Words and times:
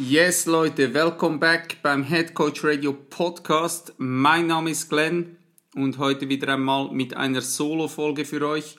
Yes, 0.00 0.46
Leute, 0.46 0.94
welcome 0.94 1.38
back 1.38 1.78
beim 1.82 2.04
Head 2.04 2.32
Coach 2.32 2.62
Radio 2.62 2.92
Podcast. 2.92 3.94
Mein 3.98 4.46
Name 4.46 4.70
ist 4.70 4.88
Glenn 4.88 5.36
und 5.74 5.98
heute 5.98 6.28
wieder 6.28 6.54
einmal 6.54 6.92
mit 6.92 7.16
einer 7.16 7.40
Solo-Folge 7.40 8.24
für 8.24 8.46
euch, 8.46 8.76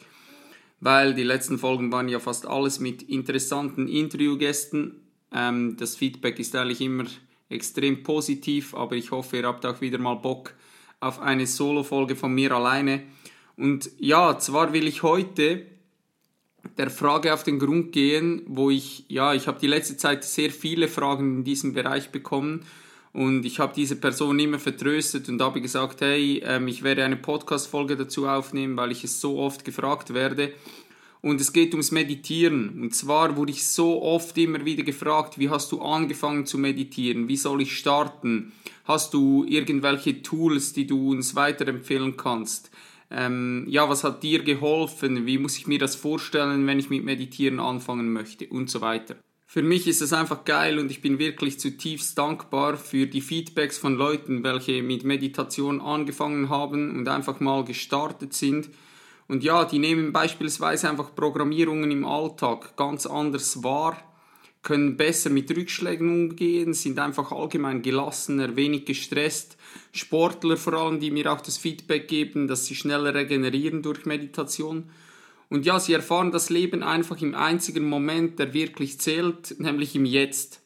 weil 0.79 1.13
die 1.13 1.23
letzten 1.23 1.59
Folgen 1.59 1.91
waren 1.91 2.07
ja 2.07 2.21
fast 2.21 2.47
alles 2.47 2.79
mit 2.79 3.01
interessanten 3.01 3.89
Interviewgästen. 3.89 5.01
Ähm, 5.33 5.75
das 5.75 5.97
Feedback 5.97 6.39
ist 6.39 6.55
eigentlich 6.55 6.79
immer 6.79 7.03
extrem 7.49 8.01
positiv, 8.01 8.73
aber 8.73 8.95
ich 8.95 9.11
hoffe, 9.11 9.39
ihr 9.39 9.45
habt 9.45 9.65
auch 9.65 9.81
wieder 9.81 9.97
mal 9.97 10.15
Bock 10.15 10.53
auf 11.01 11.19
eine 11.19 11.47
Solo-Folge 11.47 12.15
von 12.15 12.33
mir 12.33 12.53
alleine. 12.53 13.03
Und 13.57 13.91
ja, 13.97 14.39
zwar 14.39 14.71
will 14.71 14.87
ich 14.87 15.03
heute 15.03 15.65
der 16.77 16.89
Frage 16.89 17.33
auf 17.33 17.43
den 17.43 17.59
Grund 17.59 17.91
gehen, 17.91 18.43
wo 18.47 18.69
ich, 18.69 19.05
ja, 19.07 19.33
ich 19.33 19.47
habe 19.47 19.59
die 19.59 19.67
letzte 19.67 19.97
Zeit 19.97 20.23
sehr 20.23 20.51
viele 20.51 20.87
Fragen 20.87 21.37
in 21.37 21.43
diesem 21.43 21.73
Bereich 21.73 22.09
bekommen 22.09 22.65
und 23.11 23.45
ich 23.45 23.59
habe 23.59 23.73
diese 23.75 23.95
Person 23.95 24.39
immer 24.39 24.59
vertröstet 24.59 25.29
und 25.29 25.41
habe 25.41 25.61
gesagt, 25.61 26.01
hey, 26.01 26.41
ähm, 26.45 26.67
ich 26.67 26.83
werde 26.83 27.03
eine 27.03 27.17
Podcast-Folge 27.17 27.97
dazu 27.97 28.27
aufnehmen, 28.27 28.77
weil 28.77 28.91
ich 28.91 29.03
es 29.03 29.19
so 29.19 29.39
oft 29.39 29.65
gefragt 29.65 30.13
werde. 30.13 30.53
Und 31.21 31.41
es 31.41 31.51
geht 31.51 31.73
ums 31.73 31.91
Meditieren. 31.91 32.81
Und 32.81 32.95
zwar 32.95 33.35
wurde 33.35 33.51
ich 33.51 33.67
so 33.67 34.01
oft 34.01 34.37
immer 34.37 34.63
wieder 34.63 34.83
gefragt, 34.83 35.37
wie 35.37 35.49
hast 35.49 35.71
du 35.71 35.81
angefangen 35.81 36.45
zu 36.45 36.57
meditieren? 36.57 37.27
Wie 37.27 37.35
soll 37.35 37.61
ich 37.61 37.77
starten? 37.77 38.53
Hast 38.85 39.13
du 39.13 39.43
irgendwelche 39.47 40.21
Tools, 40.21 40.71
die 40.71 40.87
du 40.87 41.11
uns 41.11 41.35
weiterempfehlen 41.35 42.15
kannst? 42.15 42.71
Ähm, 43.11 43.65
ja, 43.67 43.89
was 43.89 44.03
hat 44.03 44.23
dir 44.23 44.43
geholfen, 44.43 45.25
wie 45.25 45.37
muss 45.37 45.57
ich 45.57 45.67
mir 45.67 45.79
das 45.79 45.95
vorstellen, 45.95 46.67
wenn 46.67 46.79
ich 46.79 46.89
mit 46.89 47.03
Meditieren 47.03 47.59
anfangen 47.59 48.13
möchte 48.13 48.47
und 48.47 48.69
so 48.69 48.81
weiter. 48.81 49.15
Für 49.47 49.63
mich 49.63 49.87
ist 49.87 50.03
es 50.03 50.13
einfach 50.13 50.45
geil 50.45 50.77
und 50.77 50.91
ich 50.91 51.01
bin 51.01 51.17
wirklich 51.17 51.59
zutiefst 51.59 52.15
dankbar 52.15 52.77
für 52.77 53.07
die 53.07 53.21
Feedbacks 53.21 53.79
von 53.79 53.95
Leuten, 53.95 54.43
welche 54.43 54.83
mit 54.83 55.03
Meditation 55.03 55.81
angefangen 55.81 56.49
haben 56.49 56.95
und 56.95 57.07
einfach 57.07 57.39
mal 57.39 57.63
gestartet 57.63 58.33
sind. 58.33 58.69
Und 59.27 59.43
ja, 59.43 59.65
die 59.65 59.79
nehmen 59.79 60.13
beispielsweise 60.13 60.87
einfach 60.87 61.15
Programmierungen 61.15 61.89
im 61.89 62.05
Alltag 62.05 62.77
ganz 62.77 63.07
anders 63.07 63.63
wahr, 63.63 63.97
können 64.61 64.97
besser 64.97 65.29
mit 65.29 65.55
Rückschlägen 65.55 66.09
umgehen, 66.09 66.73
sind 66.73 66.99
einfach 66.99 67.31
allgemein 67.31 67.81
gelassener, 67.81 68.55
wenig 68.55 68.85
gestresst 68.85 69.57
Sportler 69.91 70.57
vor 70.57 70.73
allem, 70.73 70.99
die 70.99 71.11
mir 71.11 71.31
auch 71.31 71.41
das 71.41 71.57
Feedback 71.57 72.07
geben, 72.07 72.47
dass 72.47 72.65
sie 72.65 72.75
schneller 72.75 73.13
regenerieren 73.13 73.81
durch 73.81 74.05
Meditation. 74.05 74.89
Und 75.49 75.65
ja, 75.65 75.79
sie 75.79 75.93
erfahren 75.93 76.31
das 76.31 76.49
Leben 76.49 76.83
einfach 76.83 77.21
im 77.21 77.33
einzigen 77.33 77.85
Moment, 77.85 78.37
der 78.37 78.53
wirklich 78.53 78.99
zählt, 78.99 79.59
nämlich 79.59 79.95
im 79.95 80.05
Jetzt. 80.05 80.61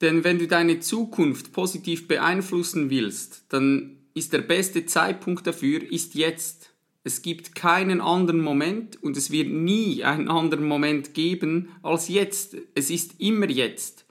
Denn 0.00 0.24
wenn 0.24 0.38
du 0.38 0.48
deine 0.48 0.80
Zukunft 0.80 1.52
positiv 1.52 2.08
beeinflussen 2.08 2.90
willst, 2.90 3.44
dann 3.50 3.98
ist 4.14 4.32
der 4.32 4.40
beste 4.40 4.86
Zeitpunkt 4.86 5.46
dafür 5.46 5.82
ist 5.82 6.14
jetzt. 6.14 6.69
Es 7.02 7.22
gibt 7.22 7.54
keinen 7.54 8.02
anderen 8.02 8.42
Moment 8.42 9.02
und 9.02 9.16
es 9.16 9.30
wird 9.30 9.48
nie 9.48 10.04
einen 10.04 10.28
anderen 10.28 10.66
Moment 10.66 11.14
geben 11.14 11.70
als 11.82 12.08
jetzt. 12.08 12.56
Es 12.74 12.90
ist 12.90 13.14
immer 13.18 13.48
jetzt. 13.48 14.04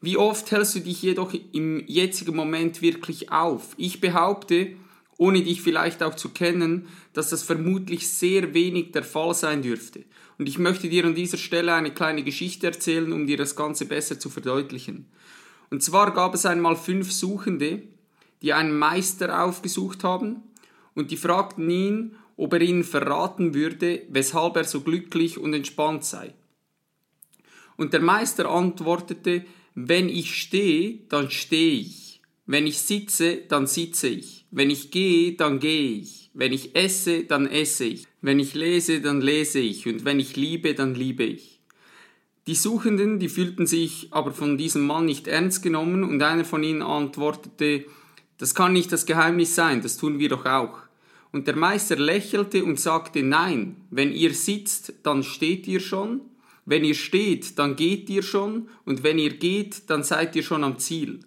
Wie 0.00 0.16
oft 0.16 0.52
hältst 0.52 0.76
du 0.76 0.80
dich 0.80 1.02
jedoch 1.02 1.34
im 1.52 1.84
jetzigen 1.88 2.36
Moment 2.36 2.80
wirklich 2.80 3.32
auf? 3.32 3.74
Ich 3.76 4.00
behaupte, 4.00 4.76
ohne 5.18 5.42
dich 5.42 5.62
vielleicht 5.62 6.02
auch 6.02 6.14
zu 6.14 6.28
kennen, 6.28 6.86
dass 7.12 7.30
das 7.30 7.42
vermutlich 7.42 8.08
sehr 8.08 8.54
wenig 8.54 8.92
der 8.92 9.02
Fall 9.02 9.34
sein 9.34 9.62
dürfte. 9.62 10.04
Und 10.38 10.48
ich 10.48 10.58
möchte 10.58 10.88
dir 10.88 11.06
an 11.06 11.14
dieser 11.16 11.38
Stelle 11.38 11.74
eine 11.74 11.92
kleine 11.92 12.22
Geschichte 12.22 12.68
erzählen, 12.68 13.12
um 13.12 13.26
dir 13.26 13.38
das 13.38 13.56
Ganze 13.56 13.86
besser 13.86 14.20
zu 14.20 14.30
verdeutlichen. 14.30 15.06
Und 15.70 15.82
zwar 15.82 16.12
gab 16.14 16.34
es 16.34 16.46
einmal 16.46 16.76
fünf 16.76 17.10
Suchende, 17.10 17.82
die 18.42 18.52
einen 18.52 18.78
Meister 18.78 19.42
aufgesucht 19.42 20.04
haben 20.04 20.42
und 20.96 21.12
die 21.12 21.16
fragten 21.16 21.70
ihn, 21.70 22.16
ob 22.36 22.52
er 22.54 22.60
ihnen 22.60 22.82
verraten 22.82 23.54
würde, 23.54 24.02
weshalb 24.08 24.56
er 24.56 24.64
so 24.64 24.80
glücklich 24.80 25.38
und 25.38 25.54
entspannt 25.54 26.04
sei. 26.04 26.34
Und 27.76 27.92
der 27.92 28.00
Meister 28.00 28.50
antwortete, 28.50 29.44
wenn 29.74 30.08
ich 30.08 30.34
stehe, 30.34 31.00
dann 31.08 31.30
stehe 31.30 31.80
ich. 31.80 32.20
Wenn 32.46 32.66
ich 32.66 32.78
sitze, 32.78 33.42
dann 33.48 33.66
sitze 33.66 34.08
ich. 34.08 34.46
Wenn 34.50 34.70
ich 34.70 34.90
gehe, 34.90 35.34
dann 35.34 35.60
gehe 35.60 35.98
ich. 35.98 36.30
Wenn 36.32 36.52
ich 36.52 36.74
esse, 36.74 37.24
dann 37.24 37.46
esse 37.46 37.84
ich. 37.84 38.06
Wenn 38.22 38.38
ich 38.38 38.54
lese, 38.54 39.00
dann 39.00 39.20
lese 39.20 39.58
ich. 39.58 39.86
Und 39.86 40.04
wenn 40.04 40.20
ich 40.20 40.36
liebe, 40.36 40.74
dann 40.74 40.94
liebe 40.94 41.24
ich. 41.24 41.60
Die 42.46 42.54
Suchenden, 42.54 43.18
die 43.18 43.28
fühlten 43.28 43.66
sich 43.66 44.08
aber 44.12 44.32
von 44.32 44.56
diesem 44.56 44.86
Mann 44.86 45.06
nicht 45.06 45.26
ernst 45.26 45.62
genommen 45.62 46.04
und 46.04 46.22
einer 46.22 46.44
von 46.44 46.62
ihnen 46.62 46.82
antwortete, 46.82 47.84
das 48.38 48.54
kann 48.54 48.72
nicht 48.72 48.92
das 48.92 49.06
Geheimnis 49.06 49.54
sein, 49.54 49.82
das 49.82 49.96
tun 49.96 50.18
wir 50.18 50.28
doch 50.28 50.46
auch. 50.46 50.85
Und 51.36 51.46
der 51.46 51.54
Meister 51.54 51.96
lächelte 51.96 52.64
und 52.64 52.80
sagte, 52.80 53.22
nein, 53.22 53.76
wenn 53.90 54.10
ihr 54.10 54.32
sitzt, 54.32 54.94
dann 55.02 55.22
steht 55.22 55.68
ihr 55.68 55.80
schon, 55.80 56.22
wenn 56.64 56.82
ihr 56.82 56.94
steht, 56.94 57.58
dann 57.58 57.76
geht 57.76 58.08
ihr 58.08 58.22
schon, 58.22 58.70
und 58.86 59.02
wenn 59.02 59.18
ihr 59.18 59.36
geht, 59.36 59.90
dann 59.90 60.02
seid 60.02 60.34
ihr 60.34 60.42
schon 60.42 60.64
am 60.64 60.78
Ziel. 60.78 61.20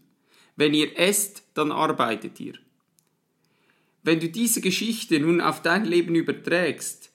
Wenn 0.55 0.73
ihr 0.73 0.97
esst, 0.97 1.43
dann 1.53 1.71
arbeitet 1.71 2.39
ihr. 2.39 2.55
Wenn 4.01 4.19
du 4.19 4.29
diese 4.29 4.61
Geschichte 4.61 5.19
nun 5.19 5.41
auf 5.41 5.61
dein 5.61 5.85
Leben 5.85 6.15
überträgst, 6.15 7.11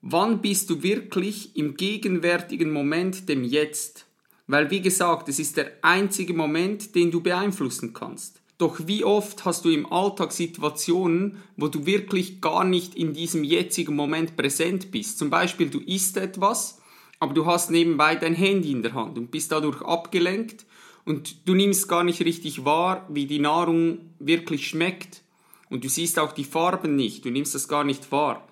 wann 0.00 0.40
bist 0.40 0.70
du 0.70 0.84
wirklich 0.84 1.56
im 1.56 1.76
gegenwärtigen 1.76 2.70
Moment, 2.70 3.28
dem 3.28 3.42
Jetzt? 3.42 4.06
Weil, 4.46 4.70
wie 4.70 4.80
gesagt, 4.80 5.28
es 5.28 5.40
ist 5.40 5.56
der 5.56 5.72
einzige 5.82 6.34
Moment, 6.34 6.94
den 6.94 7.10
du 7.10 7.20
beeinflussen 7.20 7.92
kannst. 7.92 8.40
Doch 8.58 8.78
wie 8.86 9.04
oft 9.04 9.44
hast 9.44 9.64
du 9.64 9.70
im 9.70 9.92
Alltag 9.92 10.32
Situationen, 10.32 11.42
wo 11.56 11.68
du 11.68 11.84
wirklich 11.84 12.40
gar 12.40 12.64
nicht 12.64 12.94
in 12.94 13.12
diesem 13.12 13.44
jetzigen 13.44 13.94
Moment 13.94 14.36
präsent 14.36 14.90
bist? 14.90 15.18
Zum 15.18 15.28
Beispiel, 15.28 15.68
du 15.68 15.80
isst 15.80 16.16
etwas 16.16 16.80
aber 17.18 17.34
du 17.34 17.46
hast 17.46 17.70
nebenbei 17.70 18.16
dein 18.16 18.34
Handy 18.34 18.72
in 18.72 18.82
der 18.82 18.94
Hand 18.94 19.16
und 19.16 19.30
bist 19.30 19.52
dadurch 19.52 19.82
abgelenkt 19.82 20.66
und 21.04 21.48
du 21.48 21.54
nimmst 21.54 21.88
gar 21.88 22.04
nicht 22.04 22.20
richtig 22.20 22.64
wahr, 22.64 23.06
wie 23.08 23.26
die 23.26 23.38
Nahrung 23.38 23.98
wirklich 24.18 24.68
schmeckt 24.68 25.22
und 25.70 25.84
du 25.84 25.88
siehst 25.88 26.18
auch 26.18 26.32
die 26.32 26.44
Farben 26.44 26.96
nicht, 26.96 27.24
du 27.24 27.30
nimmst 27.30 27.54
das 27.54 27.68
gar 27.68 27.84
nicht 27.84 28.12
wahr. 28.12 28.46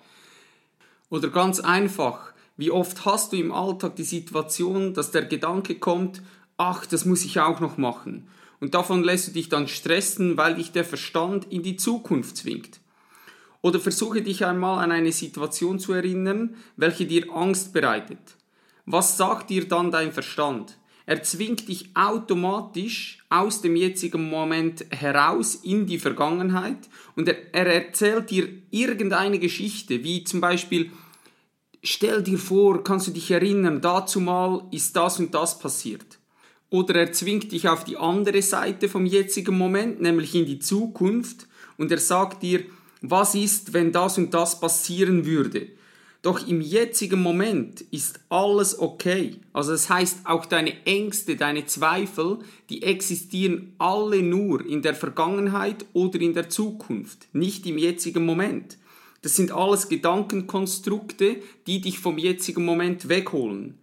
Oder 1.09 1.29
ganz 1.29 1.59
einfach, 1.59 2.33
wie 2.57 2.71
oft 2.71 3.05
hast 3.05 3.33
du 3.33 3.37
im 3.37 3.51
Alltag 3.51 3.95
die 3.95 4.03
Situation, 4.03 4.93
dass 4.93 5.11
der 5.11 5.25
Gedanke 5.25 5.75
kommt, 5.75 6.21
ach, 6.57 6.85
das 6.85 7.05
muss 7.05 7.25
ich 7.25 7.39
auch 7.39 7.59
noch 7.59 7.77
machen. 7.77 8.27
Und 8.59 8.73
davon 8.73 9.03
lässt 9.03 9.27
du 9.27 9.31
dich 9.31 9.49
dann 9.49 9.67
stressen, 9.67 10.37
weil 10.37 10.55
dich 10.55 10.71
der 10.71 10.85
Verstand 10.85 11.51
in 11.51 11.63
die 11.63 11.77
Zukunft 11.77 12.37
zwingt. 12.37 12.79
Oder 13.61 13.79
versuche 13.79 14.21
dich 14.21 14.45
einmal 14.45 14.83
an 14.83 14.91
eine 14.91 15.11
Situation 15.11 15.79
zu 15.79 15.93
erinnern, 15.93 16.55
welche 16.77 17.05
dir 17.05 17.31
Angst 17.33 17.73
bereitet. 17.73 18.19
Was 18.85 19.17
sagt 19.17 19.49
dir 19.49 19.67
dann 19.67 19.91
dein 19.91 20.11
Verstand? 20.11 20.77
Er 21.07 21.21
zwingt 21.21 21.67
dich 21.67 21.89
automatisch 21.93 23.19
aus 23.29 23.61
dem 23.61 23.75
jetzigen 23.75 24.29
Moment 24.29 24.85
heraus 24.89 25.55
in 25.55 25.85
die 25.85 25.99
Vergangenheit 25.99 26.89
und 27.15 27.27
er, 27.27 27.53
er, 27.53 27.67
erzählt 27.67 28.31
dir 28.31 28.49
irgendeine 28.71 29.37
Geschichte, 29.37 30.03
wie 30.03 30.23
zum 30.23 30.41
Beispiel, 30.41 30.91
stell 31.83 32.23
dir 32.23 32.39
vor, 32.39 32.83
kannst 32.83 33.07
du 33.07 33.11
dich 33.11 33.29
erinnern, 33.29 33.81
dazu 33.81 34.19
mal 34.19 34.65
ist 34.71 34.95
das 34.95 35.19
und 35.19 35.33
das 35.33 35.59
passiert. 35.59 36.17
Oder 36.75 36.95
er 36.95 37.13
zwingt 37.13 37.53
dich 37.53 37.69
auf 37.69 37.85
die 37.85 37.95
andere 37.95 38.41
Seite 38.41 38.89
vom 38.89 39.05
jetzigen 39.05 39.57
Moment, 39.57 40.01
nämlich 40.01 40.35
in 40.35 40.45
die 40.45 40.59
Zukunft, 40.59 41.47
und 41.77 41.89
er 41.89 41.99
sagt 41.99 42.43
dir, 42.43 42.65
was 42.99 43.33
ist, 43.33 43.71
wenn 43.71 43.93
das 43.93 44.17
und 44.17 44.33
das 44.33 44.59
passieren 44.59 45.25
würde. 45.25 45.69
Doch 46.21 46.45
im 46.45 46.59
jetzigen 46.59 47.23
Moment 47.23 47.79
ist 47.91 48.19
alles 48.27 48.77
okay. 48.77 49.37
Also 49.53 49.71
das 49.71 49.89
heißt, 49.89 50.25
auch 50.25 50.45
deine 50.45 50.85
Ängste, 50.85 51.37
deine 51.37 51.65
Zweifel, 51.65 52.39
die 52.69 52.83
existieren 52.83 53.71
alle 53.77 54.21
nur 54.21 54.65
in 54.65 54.81
der 54.81 54.95
Vergangenheit 54.95 55.85
oder 55.93 56.19
in 56.19 56.33
der 56.33 56.49
Zukunft, 56.49 57.29
nicht 57.31 57.65
im 57.67 57.77
jetzigen 57.77 58.25
Moment. 58.25 58.77
Das 59.21 59.37
sind 59.37 59.53
alles 59.53 59.87
Gedankenkonstrukte, 59.87 61.37
die 61.67 61.79
dich 61.79 61.99
vom 61.99 62.17
jetzigen 62.17 62.65
Moment 62.65 63.07
wegholen. 63.07 63.75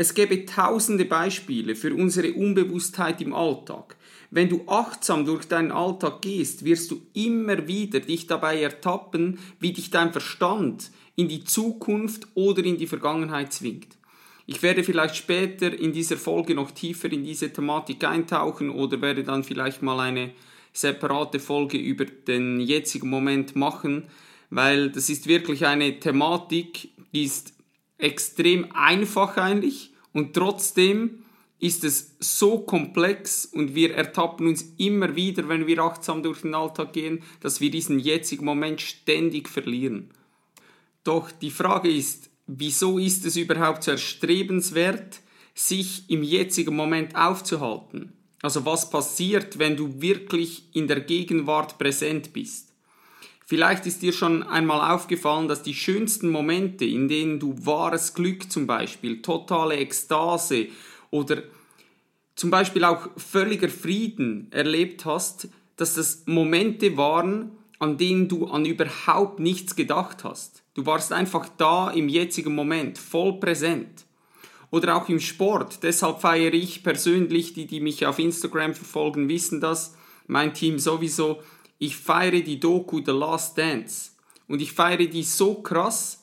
Es 0.00 0.14
gäbe 0.14 0.46
tausende 0.46 1.04
Beispiele 1.04 1.76
für 1.76 1.94
unsere 1.94 2.32
Unbewusstheit 2.32 3.20
im 3.20 3.34
Alltag. 3.34 3.96
Wenn 4.30 4.48
du 4.48 4.62
achtsam 4.66 5.26
durch 5.26 5.44
deinen 5.44 5.72
Alltag 5.72 6.22
gehst, 6.22 6.64
wirst 6.64 6.90
du 6.90 7.02
immer 7.12 7.68
wieder 7.68 8.00
dich 8.00 8.26
dabei 8.26 8.62
ertappen, 8.62 9.38
wie 9.58 9.74
dich 9.74 9.90
dein 9.90 10.10
Verstand 10.10 10.90
in 11.16 11.28
die 11.28 11.44
Zukunft 11.44 12.28
oder 12.32 12.64
in 12.64 12.78
die 12.78 12.86
Vergangenheit 12.86 13.52
zwingt. 13.52 13.88
Ich 14.46 14.62
werde 14.62 14.84
vielleicht 14.84 15.16
später 15.16 15.78
in 15.78 15.92
dieser 15.92 16.16
Folge 16.16 16.54
noch 16.54 16.70
tiefer 16.70 17.12
in 17.12 17.22
diese 17.22 17.52
Thematik 17.52 18.02
eintauchen 18.02 18.70
oder 18.70 19.02
werde 19.02 19.22
dann 19.22 19.44
vielleicht 19.44 19.82
mal 19.82 20.00
eine 20.00 20.30
separate 20.72 21.38
Folge 21.38 21.76
über 21.76 22.06
den 22.06 22.58
jetzigen 22.58 23.10
Moment 23.10 23.54
machen, 23.54 24.04
weil 24.48 24.88
das 24.88 25.10
ist 25.10 25.26
wirklich 25.26 25.66
eine 25.66 26.00
Thematik, 26.00 26.88
die 27.12 27.24
ist 27.24 27.52
extrem 28.02 28.70
einfach 28.72 29.36
eigentlich 29.36 29.92
und 30.12 30.34
trotzdem 30.34 31.24
ist 31.60 31.84
es 31.84 32.16
so 32.18 32.60
komplex 32.60 33.44
und 33.44 33.74
wir 33.74 33.94
ertappen 33.94 34.46
uns 34.48 34.72
immer 34.78 35.14
wieder, 35.14 35.48
wenn 35.48 35.66
wir 35.66 35.78
achtsam 35.80 36.22
durch 36.22 36.40
den 36.40 36.54
Alltag 36.54 36.94
gehen, 36.94 37.22
dass 37.40 37.60
wir 37.60 37.70
diesen 37.70 37.98
jetzigen 37.98 38.46
Moment 38.46 38.80
ständig 38.80 39.48
verlieren. 39.48 40.10
Doch 41.04 41.30
die 41.30 41.50
Frage 41.50 41.90
ist, 41.90 42.30
wieso 42.46 42.98
ist 42.98 43.26
es 43.26 43.36
überhaupt 43.36 43.84
so 43.84 43.90
erstrebenswert, 43.90 45.20
sich 45.54 46.08
im 46.08 46.22
jetzigen 46.22 46.74
Moment 46.74 47.14
aufzuhalten? 47.14 48.14
Also 48.42 48.64
was 48.64 48.88
passiert, 48.88 49.58
wenn 49.58 49.76
du 49.76 50.00
wirklich 50.00 50.64
in 50.72 50.88
der 50.88 51.00
Gegenwart 51.00 51.78
präsent 51.78 52.32
bist? 52.32 52.69
Vielleicht 53.50 53.84
ist 53.84 54.00
dir 54.02 54.12
schon 54.12 54.44
einmal 54.44 54.94
aufgefallen, 54.94 55.48
dass 55.48 55.64
die 55.64 55.74
schönsten 55.74 56.28
Momente, 56.28 56.84
in 56.84 57.08
denen 57.08 57.40
du 57.40 57.56
wahres 57.66 58.14
Glück 58.14 58.48
zum 58.48 58.68
Beispiel, 58.68 59.22
totale 59.22 59.74
Ekstase 59.74 60.68
oder 61.10 61.42
zum 62.36 62.50
Beispiel 62.50 62.84
auch 62.84 63.08
völliger 63.16 63.68
Frieden 63.68 64.46
erlebt 64.52 65.04
hast, 65.04 65.48
dass 65.74 65.96
das 65.96 66.22
Momente 66.26 66.96
waren, 66.96 67.50
an 67.80 67.98
denen 67.98 68.28
du 68.28 68.46
an 68.46 68.64
überhaupt 68.66 69.40
nichts 69.40 69.74
gedacht 69.74 70.22
hast. 70.22 70.62
Du 70.74 70.86
warst 70.86 71.12
einfach 71.12 71.48
da 71.56 71.90
im 71.90 72.08
jetzigen 72.08 72.54
Moment, 72.54 72.98
voll 72.98 73.40
präsent. 73.40 74.04
Oder 74.70 74.94
auch 74.94 75.08
im 75.08 75.18
Sport. 75.18 75.82
Deshalb 75.82 76.20
feiere 76.20 76.54
ich 76.54 76.84
persönlich, 76.84 77.52
die, 77.54 77.66
die 77.66 77.80
mich 77.80 78.06
auf 78.06 78.20
Instagram 78.20 78.74
verfolgen, 78.74 79.28
wissen 79.28 79.60
das, 79.60 79.96
mein 80.28 80.54
Team 80.54 80.78
sowieso, 80.78 81.42
ich 81.80 81.96
feiere 81.96 82.42
die 82.42 82.60
Doku 82.60 83.00
The 83.04 83.10
Last 83.10 83.58
Dance. 83.58 84.10
Und 84.46 84.60
ich 84.60 84.72
feiere 84.72 85.06
die 85.06 85.22
so 85.22 85.54
krass, 85.54 86.22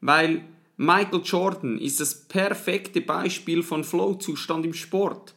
weil 0.00 0.44
Michael 0.76 1.20
Jordan 1.22 1.78
ist 1.78 2.00
das 2.00 2.26
perfekte 2.26 3.00
Beispiel 3.00 3.62
von 3.62 3.84
Flow-Zustand 3.84 4.64
im 4.64 4.72
Sport. 4.72 5.34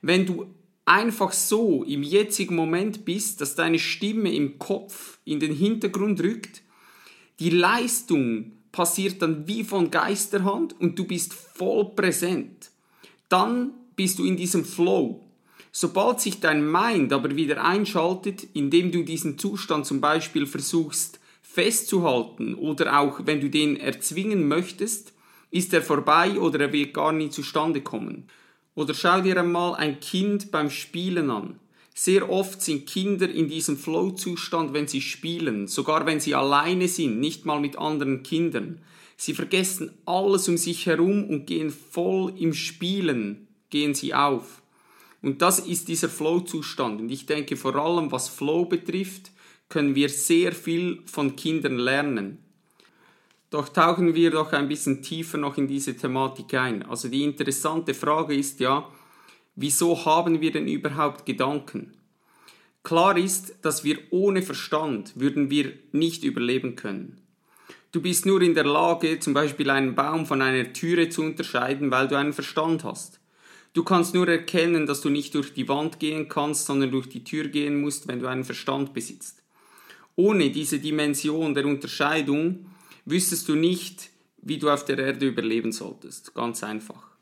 Wenn 0.00 0.26
du 0.26 0.46
einfach 0.86 1.32
so 1.32 1.84
im 1.84 2.02
jetzigen 2.02 2.56
Moment 2.56 3.04
bist, 3.04 3.40
dass 3.40 3.54
deine 3.54 3.78
Stimme 3.78 4.34
im 4.34 4.58
Kopf 4.58 5.18
in 5.24 5.40
den 5.40 5.54
Hintergrund 5.54 6.20
rückt, 6.22 6.62
die 7.38 7.50
Leistung 7.50 8.52
passiert 8.72 9.20
dann 9.20 9.46
wie 9.46 9.62
von 9.62 9.90
Geisterhand 9.90 10.80
und 10.80 10.98
du 10.98 11.04
bist 11.04 11.34
voll 11.34 11.90
präsent. 11.94 12.70
Dann 13.28 13.74
bist 13.94 14.18
du 14.18 14.24
in 14.24 14.38
diesem 14.38 14.64
Flow. 14.64 15.20
Sobald 15.72 16.20
sich 16.20 16.40
dein 16.40 16.70
Mind 16.70 17.14
aber 17.14 17.34
wieder 17.34 17.64
einschaltet, 17.64 18.46
indem 18.52 18.92
du 18.92 19.02
diesen 19.04 19.38
Zustand 19.38 19.86
zum 19.86 20.02
Beispiel 20.02 20.46
versuchst 20.46 21.18
festzuhalten 21.40 22.54
oder 22.54 22.98
auch 22.98 23.20
wenn 23.24 23.40
du 23.40 23.50
den 23.50 23.76
erzwingen 23.76 24.48
möchtest, 24.48 25.12
ist 25.50 25.72
er 25.74 25.82
vorbei 25.82 26.38
oder 26.38 26.60
er 26.60 26.72
wird 26.72 26.94
gar 26.94 27.12
nie 27.12 27.30
zustande 27.30 27.82
kommen. 27.82 28.28
Oder 28.74 28.94
schau 28.94 29.20
dir 29.20 29.38
einmal 29.38 29.74
ein 29.74 30.00
Kind 30.00 30.50
beim 30.50 30.70
Spielen 30.70 31.30
an. 31.30 31.58
Sehr 31.94 32.30
oft 32.30 32.62
sind 32.62 32.86
Kinder 32.86 33.28
in 33.28 33.48
diesem 33.48 33.76
Flow-Zustand, 33.76 34.72
wenn 34.72 34.88
sie 34.88 35.02
spielen, 35.02 35.68
sogar 35.68 36.06
wenn 36.06 36.20
sie 36.20 36.34
alleine 36.34 36.88
sind, 36.88 37.20
nicht 37.20 37.44
mal 37.44 37.60
mit 37.60 37.76
anderen 37.76 38.22
Kindern. 38.22 38.80
Sie 39.18 39.34
vergessen 39.34 39.90
alles 40.06 40.48
um 40.48 40.56
sich 40.56 40.86
herum 40.86 41.28
und 41.28 41.46
gehen 41.46 41.70
voll 41.70 42.32
im 42.38 42.54
Spielen, 42.54 43.46
gehen 43.68 43.94
sie 43.94 44.14
auf. 44.14 44.61
Und 45.22 45.40
das 45.40 45.60
ist 45.60 45.88
dieser 45.88 46.08
Flow-Zustand. 46.08 47.00
Und 47.00 47.10
ich 47.10 47.26
denke, 47.26 47.56
vor 47.56 47.76
allem 47.76 48.10
was 48.10 48.28
Flow 48.28 48.64
betrifft, 48.64 49.30
können 49.68 49.94
wir 49.94 50.08
sehr 50.08 50.52
viel 50.52 51.02
von 51.06 51.36
Kindern 51.36 51.78
lernen. 51.78 52.38
Doch 53.50 53.68
tauchen 53.68 54.14
wir 54.14 54.30
doch 54.30 54.52
ein 54.52 54.68
bisschen 54.68 55.02
tiefer 55.02 55.38
noch 55.38 55.56
in 55.56 55.68
diese 55.68 55.96
Thematik 55.96 56.54
ein. 56.54 56.82
Also 56.84 57.08
die 57.08 57.22
interessante 57.22 57.94
Frage 57.94 58.34
ist 58.34 58.60
ja, 58.60 58.88
wieso 59.54 60.04
haben 60.04 60.40
wir 60.40 60.50
denn 60.50 60.66
überhaupt 60.66 61.24
Gedanken? 61.26 61.92
Klar 62.82 63.16
ist, 63.16 63.54
dass 63.62 63.84
wir 63.84 63.98
ohne 64.10 64.42
Verstand 64.42 65.18
würden 65.20 65.50
wir 65.50 65.72
nicht 65.92 66.24
überleben 66.24 66.74
können. 66.74 67.20
Du 67.92 68.00
bist 68.00 68.26
nur 68.26 68.40
in 68.42 68.54
der 68.54 68.64
Lage, 68.64 69.20
zum 69.20 69.34
Beispiel 69.34 69.70
einen 69.70 69.94
Baum 69.94 70.26
von 70.26 70.42
einer 70.42 70.72
Türe 70.72 71.10
zu 71.10 71.22
unterscheiden, 71.22 71.90
weil 71.90 72.08
du 72.08 72.16
einen 72.16 72.32
Verstand 72.32 72.84
hast. 72.84 73.20
Du 73.74 73.84
kannst 73.84 74.14
nur 74.14 74.28
erkennen, 74.28 74.86
dass 74.86 75.00
du 75.00 75.08
nicht 75.08 75.34
durch 75.34 75.54
die 75.54 75.68
Wand 75.68 75.98
gehen 75.98 76.28
kannst, 76.28 76.66
sondern 76.66 76.90
durch 76.90 77.08
die 77.08 77.24
Tür 77.24 77.48
gehen 77.48 77.80
musst, 77.80 78.06
wenn 78.06 78.20
du 78.20 78.26
einen 78.26 78.44
Verstand 78.44 78.92
besitzt. 78.92 79.42
Ohne 80.14 80.50
diese 80.50 80.78
Dimension 80.78 81.54
der 81.54 81.64
Unterscheidung 81.64 82.66
wüsstest 83.06 83.48
du 83.48 83.54
nicht, 83.54 84.10
wie 84.42 84.58
du 84.58 84.68
auf 84.68 84.84
der 84.84 84.98
Erde 84.98 85.26
überleben 85.26 85.72
solltest. 85.72 86.34
Ganz 86.34 86.62
einfach. 86.62 87.12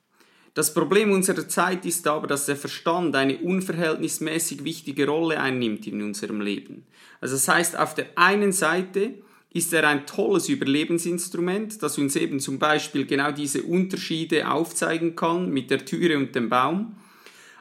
Das 0.54 0.74
Problem 0.74 1.12
unserer 1.12 1.46
Zeit 1.46 1.86
ist 1.86 2.08
aber, 2.08 2.26
dass 2.26 2.46
der 2.46 2.56
Verstand 2.56 3.14
eine 3.14 3.38
unverhältnismäßig 3.38 4.64
wichtige 4.64 5.06
Rolle 5.06 5.40
einnimmt 5.40 5.86
in 5.86 6.02
unserem 6.02 6.40
Leben. 6.40 6.84
Also 7.20 7.36
das 7.36 7.46
heißt, 7.46 7.78
auf 7.78 7.94
der 7.94 8.06
einen 8.16 8.50
Seite 8.50 9.14
ist 9.52 9.72
er 9.72 9.86
ein 9.88 10.06
tolles 10.06 10.48
Überlebensinstrument, 10.48 11.82
das 11.82 11.98
uns 11.98 12.14
eben 12.16 12.38
zum 12.38 12.58
Beispiel 12.58 13.04
genau 13.04 13.32
diese 13.32 13.62
Unterschiede 13.62 14.48
aufzeigen 14.48 15.16
kann 15.16 15.50
mit 15.50 15.70
der 15.70 15.84
Türe 15.84 16.16
und 16.16 16.34
dem 16.34 16.48
Baum. 16.48 16.96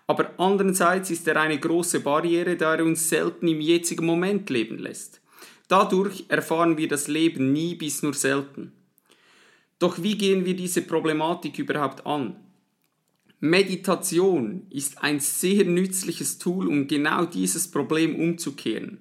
Aber 0.06 0.32
andererseits 0.38 1.10
ist 1.10 1.28
er 1.28 1.40
eine 1.40 1.60
große 1.60 2.02
Barriere, 2.02 2.58
da 2.58 2.76
er 2.76 2.86
uns 2.86 3.10
selten 3.10 3.48
im 3.48 3.62
jetzigen 3.62 4.06
Moment 4.06 4.50
leben 4.50 4.78
lässt. 4.78 5.22
Dadurch 5.68 6.26
erfahren 6.30 6.78
wir 6.78 6.88
das 6.88 7.08
Leben 7.08 7.54
nie 7.54 7.76
bis 7.76 8.02
nur 8.02 8.14
selten. 8.14 8.72
Doch 9.78 10.02
wie 10.02 10.18
gehen 10.18 10.46
wir 10.46 10.56
diese 10.56 10.82
Problematik 10.82 11.58
überhaupt 11.58 12.06
an? 12.06 12.36
Meditation 13.40 14.68
ist 14.70 15.02
ein 15.02 15.20
sehr 15.20 15.64
nützliches 15.64 16.40
Tool, 16.40 16.68
um 16.68 16.88
genau 16.88 17.26
dieses 17.26 17.70
Problem 17.70 18.16
umzukehren. 18.16 19.00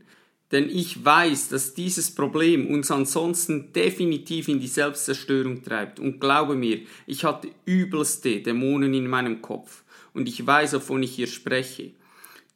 Denn 0.50 0.70
ich 0.70 1.04
weiß, 1.04 1.48
dass 1.48 1.74
dieses 1.74 2.14
Problem 2.14 2.68
uns 2.68 2.90
ansonsten 2.90 3.72
definitiv 3.72 4.48
in 4.48 4.60
die 4.60 4.66
Selbstzerstörung 4.66 5.62
treibt. 5.62 6.00
Und 6.00 6.20
glaube 6.20 6.54
mir, 6.54 6.80
ich 7.06 7.24
hatte 7.24 7.50
übelste 7.66 8.40
Dämonen 8.40 8.94
in 8.94 9.08
meinem 9.08 9.42
Kopf. 9.42 9.82
Und 10.14 10.26
ich 10.26 10.46
weiß, 10.46 10.72
wovon 10.74 11.02
ich 11.02 11.14
hier 11.14 11.26
spreche. 11.26 11.92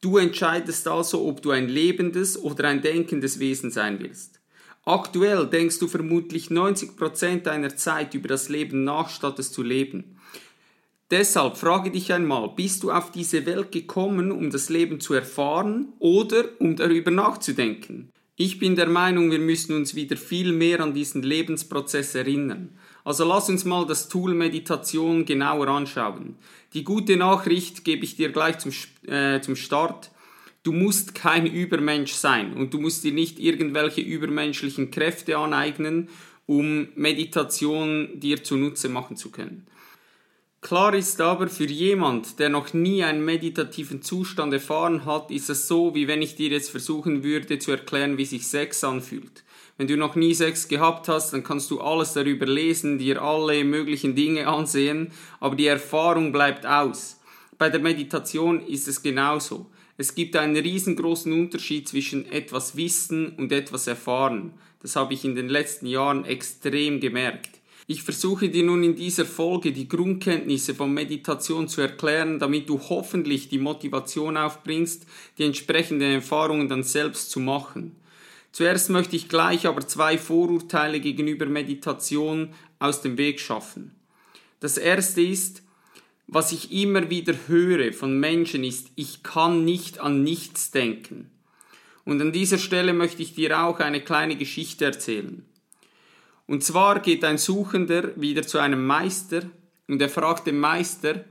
Du 0.01 0.17
entscheidest 0.17 0.89
also, 0.89 1.27
ob 1.27 1.43
du 1.43 1.51
ein 1.51 1.69
lebendes 1.69 2.43
oder 2.43 2.67
ein 2.69 2.83
denkendes 2.83 3.39
Wesen 3.39 3.71
sein 3.71 4.01
willst. 4.01 4.41
Aktuell 4.85 5.47
denkst 5.47 5.79
du 5.79 5.87
vermutlich 5.87 6.49
90% 6.49 7.43
deiner 7.43 7.77
Zeit 7.77 8.15
über 8.15 8.27
das 8.27 8.49
Leben 8.49 8.83
nach, 8.83 9.11
statt 9.11 9.39
es 9.39 9.53
zu 9.53 9.63
leben. 9.63 10.17
Deshalb 11.13 11.59
frage 11.59 11.91
dich 11.91 12.11
einmal, 12.11 12.49
bist 12.57 12.83
du 12.83 12.91
auf 12.91 13.11
diese 13.11 13.45
Welt 13.45 13.71
gekommen, 13.71 14.33
um 14.33 14.49
das 14.49 14.71
Leben 14.71 14.99
zu 14.99 15.13
erfahren 15.13 15.93
oder 15.99 16.45
um 16.59 16.75
darüber 16.75 17.11
nachzudenken? 17.11 18.11
Ich 18.35 18.59
bin 18.59 18.77
der 18.77 18.89
Meinung, 18.89 19.31
wir 19.31 19.39
müssen 19.39 19.77
uns 19.77 19.95
wieder 19.95 20.17
viel 20.17 20.55
mehr 20.55 20.81
an 20.81 20.95
diesen 20.95 21.23
Lebensprozess 21.23 22.15
erinnern. 22.15 22.79
Also 23.05 23.27
lass 23.27 23.51
uns 23.51 23.67
mal 23.67 23.85
das 23.85 24.09
Tool 24.09 24.33
Meditation 24.33 25.27
genauer 25.27 25.69
anschauen. 25.69 26.37
Die 26.73 26.83
gute 26.83 27.19
Nachricht 27.19 27.85
gebe 27.85 28.07
ich 28.07 28.17
dir 28.17 28.31
gleich 28.31 28.57
zum, 28.57 28.73
äh, 29.07 29.39
zum 29.43 29.55
Start. 29.55 30.11
Du 30.63 30.73
musst 30.73 31.15
kein 31.15 31.47
Übermensch 31.47 32.15
sein 32.15 32.55
und 32.55 32.73
du 32.73 32.81
musst 32.81 33.05
dir 33.05 33.13
nicht 33.13 33.39
irgendwelche 33.39 34.01
übermenschlichen 34.01 34.91
Kräfte 34.91 35.37
aneignen, 35.37 36.09
um 36.47 36.89
Meditation 36.95 38.19
dir 38.19 38.43
zunutze 38.43 38.89
machen 38.89 39.19
zu 39.19 39.31
können. 39.31 39.67
Klar 40.63 40.95
ist 40.95 41.21
aber, 41.21 41.49
für 41.49 41.67
jemand, 41.67 42.39
der 42.39 42.49
noch 42.49 42.73
nie 42.73 43.03
einen 43.03 43.25
meditativen 43.25 44.01
Zustand 44.01 44.53
erfahren 44.53 45.05
hat, 45.05 45.33
ist 45.33 45.51
es 45.51 45.67
so, 45.67 45.93
wie 45.97 46.07
wenn 46.07 46.23
ich 46.23 46.37
dir 46.37 46.51
jetzt 46.51 46.71
versuchen 46.71 47.25
würde 47.25 47.59
zu 47.59 47.73
erklären, 47.73 48.17
wie 48.17 48.25
sich 48.25 48.47
Sex 48.47 48.85
anfühlt. 48.85 49.43
Wenn 49.77 49.89
du 49.89 49.97
noch 49.97 50.15
nie 50.15 50.35
Sex 50.35 50.69
gehabt 50.69 51.09
hast, 51.09 51.33
dann 51.33 51.43
kannst 51.43 51.73
du 51.73 51.81
alles 51.81 52.13
darüber 52.13 52.47
lesen, 52.47 52.99
dir 52.99 53.21
alle 53.21 53.65
möglichen 53.65 54.15
Dinge 54.15 54.47
ansehen, 54.47 55.11
aber 55.41 55.57
die 55.57 55.67
Erfahrung 55.67 56.31
bleibt 56.31 56.65
aus. 56.65 57.19
Bei 57.59 57.69
der 57.69 57.81
Meditation 57.81 58.65
ist 58.65 58.87
es 58.87 59.03
genauso. 59.03 59.67
Es 59.97 60.15
gibt 60.15 60.37
einen 60.37 60.57
riesengroßen 60.57 61.33
Unterschied 61.33 61.89
zwischen 61.89 62.31
etwas 62.31 62.77
wissen 62.77 63.31
und 63.31 63.51
etwas 63.51 63.89
erfahren. 63.89 64.55
Das 64.81 64.95
habe 64.95 65.15
ich 65.15 65.25
in 65.25 65.35
den 65.35 65.49
letzten 65.49 65.87
Jahren 65.87 66.25
extrem 66.25 67.01
gemerkt. 67.01 67.62
Ich 67.93 68.05
versuche 68.05 68.49
dir 68.49 68.63
nun 68.63 68.83
in 68.85 68.97
dieser 68.97 69.27
Folge 69.27 69.71
die 69.71 69.87
Grundkenntnisse 69.87 70.75
von 70.75 70.95
Meditation 70.95 71.69
zu 71.69 71.83
erklären, 71.83 72.39
damit 72.39 72.67
du 72.71 72.81
hoffentlich 72.81 73.51
die 73.51 73.59
Motivation 73.59 74.39
aufbringst, 74.39 75.05
die 75.37 75.45
entsprechenden 75.45 76.11
Erfahrungen 76.11 76.71
dann 76.71 76.85
selbst 76.85 77.31
zu 77.31 77.39
machen. 77.39 77.95
Zuerst 78.51 78.89
möchte 78.89 79.15
ich 79.15 79.29
gleich 79.29 79.67
aber 79.67 79.87
zwei 79.87 80.17
Vorurteile 80.17 81.01
gegenüber 81.01 81.45
Meditation 81.45 82.55
aus 82.79 83.03
dem 83.03 83.19
Weg 83.19 83.41
schaffen. 83.41 83.95
Das 84.61 84.79
erste 84.79 85.21
ist, 85.21 85.63
was 86.27 86.51
ich 86.51 86.73
immer 86.73 87.11
wieder 87.11 87.35
höre 87.47 87.93
von 87.93 88.19
Menschen 88.19 88.65
ist, 88.65 88.89
ich 88.97 89.23
kann 89.23 89.67
nicht 89.67 90.01
an 90.01 90.23
nichts 90.23 90.71
denken. 90.71 91.31
Und 92.07 92.23
an 92.23 92.33
dieser 92.33 92.57
Stelle 92.57 92.95
möchte 92.95 93.21
ich 93.21 93.35
dir 93.35 93.63
auch 93.63 93.81
eine 93.81 94.01
kleine 94.01 94.37
Geschichte 94.37 94.87
erzählen. 94.87 95.45
Und 96.47 96.65
zwar 96.65 97.01
geht 97.01 97.25
ein 97.25 97.39
Suchender 97.39 98.11
wieder 98.21 98.47
zu 98.47 98.59
einem 98.59 98.85
Meister 98.87 99.43
und 99.89 100.03
er 100.03 100.09
fragt 100.09 100.47
den 100.47 100.59
Meister, 100.59 101.25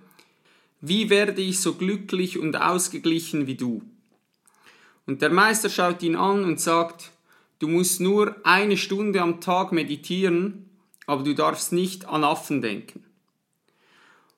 wie 0.80 1.10
werde 1.10 1.42
ich 1.42 1.60
so 1.60 1.76
glücklich 1.76 2.40
und 2.40 2.56
ausgeglichen 2.56 3.46
wie 3.46 3.56
du? 3.56 3.84
Und 5.06 5.22
der 5.22 5.30
Meister 5.30 5.70
schaut 5.70 6.02
ihn 6.04 6.16
an 6.16 6.44
und 6.44 6.60
sagt, 6.60 7.12
du 7.60 7.68
musst 7.68 8.02
nur 8.02 8.36
eine 8.44 8.78
Stunde 8.78 9.22
am 9.22 9.42
Tag 9.42 9.72
meditieren, 9.72 10.70
aber 11.06 11.24
du 11.24 11.36
darfst 11.36 11.72
nicht 11.72 12.08
an 12.08 12.24
Affen 12.24 12.62
denken. 12.62 13.04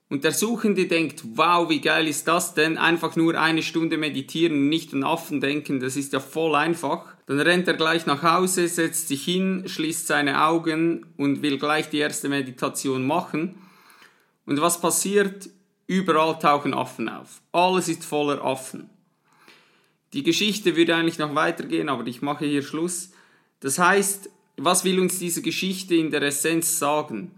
Und 0.09 0.23
der 0.23 0.31
Suchende 0.31 0.85
denkt, 0.85 1.23
wow, 1.35 1.69
wie 1.69 1.81
geil 1.81 2.07
ist 2.07 2.27
das 2.27 2.53
denn? 2.53 2.77
Einfach 2.77 3.15
nur 3.15 3.39
eine 3.39 3.63
Stunde 3.63 3.97
meditieren 3.97 4.53
und 4.53 4.69
nicht 4.69 4.93
an 4.93 5.03
Affen 5.03 5.41
denken, 5.41 5.79
das 5.79 5.95
ist 5.95 6.13
ja 6.13 6.19
voll 6.19 6.55
einfach. 6.55 7.12
Dann 7.25 7.39
rennt 7.39 7.67
er 7.67 7.75
gleich 7.75 8.05
nach 8.05 8.21
Hause, 8.21 8.67
setzt 8.67 9.07
sich 9.07 9.23
hin, 9.23 9.63
schließt 9.65 10.07
seine 10.07 10.45
Augen 10.45 11.05
und 11.17 11.41
will 11.41 11.57
gleich 11.57 11.89
die 11.89 11.99
erste 11.99 12.29
Meditation 12.29 13.05
machen. 13.07 13.55
Und 14.45 14.59
was 14.61 14.81
passiert? 14.81 15.49
Überall 15.87 16.37
tauchen 16.39 16.73
Affen 16.73 17.09
auf. 17.09 17.41
Alles 17.51 17.87
ist 17.87 18.03
voller 18.03 18.43
Affen. 18.43 18.89
Die 20.13 20.23
Geschichte 20.23 20.75
würde 20.75 20.95
eigentlich 20.95 21.17
noch 21.17 21.33
weitergehen, 21.33 21.89
aber 21.89 22.05
ich 22.07 22.21
mache 22.21 22.45
hier 22.45 22.61
Schluss. 22.61 23.11
Das 23.61 23.79
heißt, 23.79 24.29
was 24.57 24.83
will 24.83 24.99
uns 24.99 25.17
diese 25.17 25.41
Geschichte 25.41 25.95
in 25.95 26.11
der 26.11 26.21
Essenz 26.21 26.77
sagen? 26.77 27.31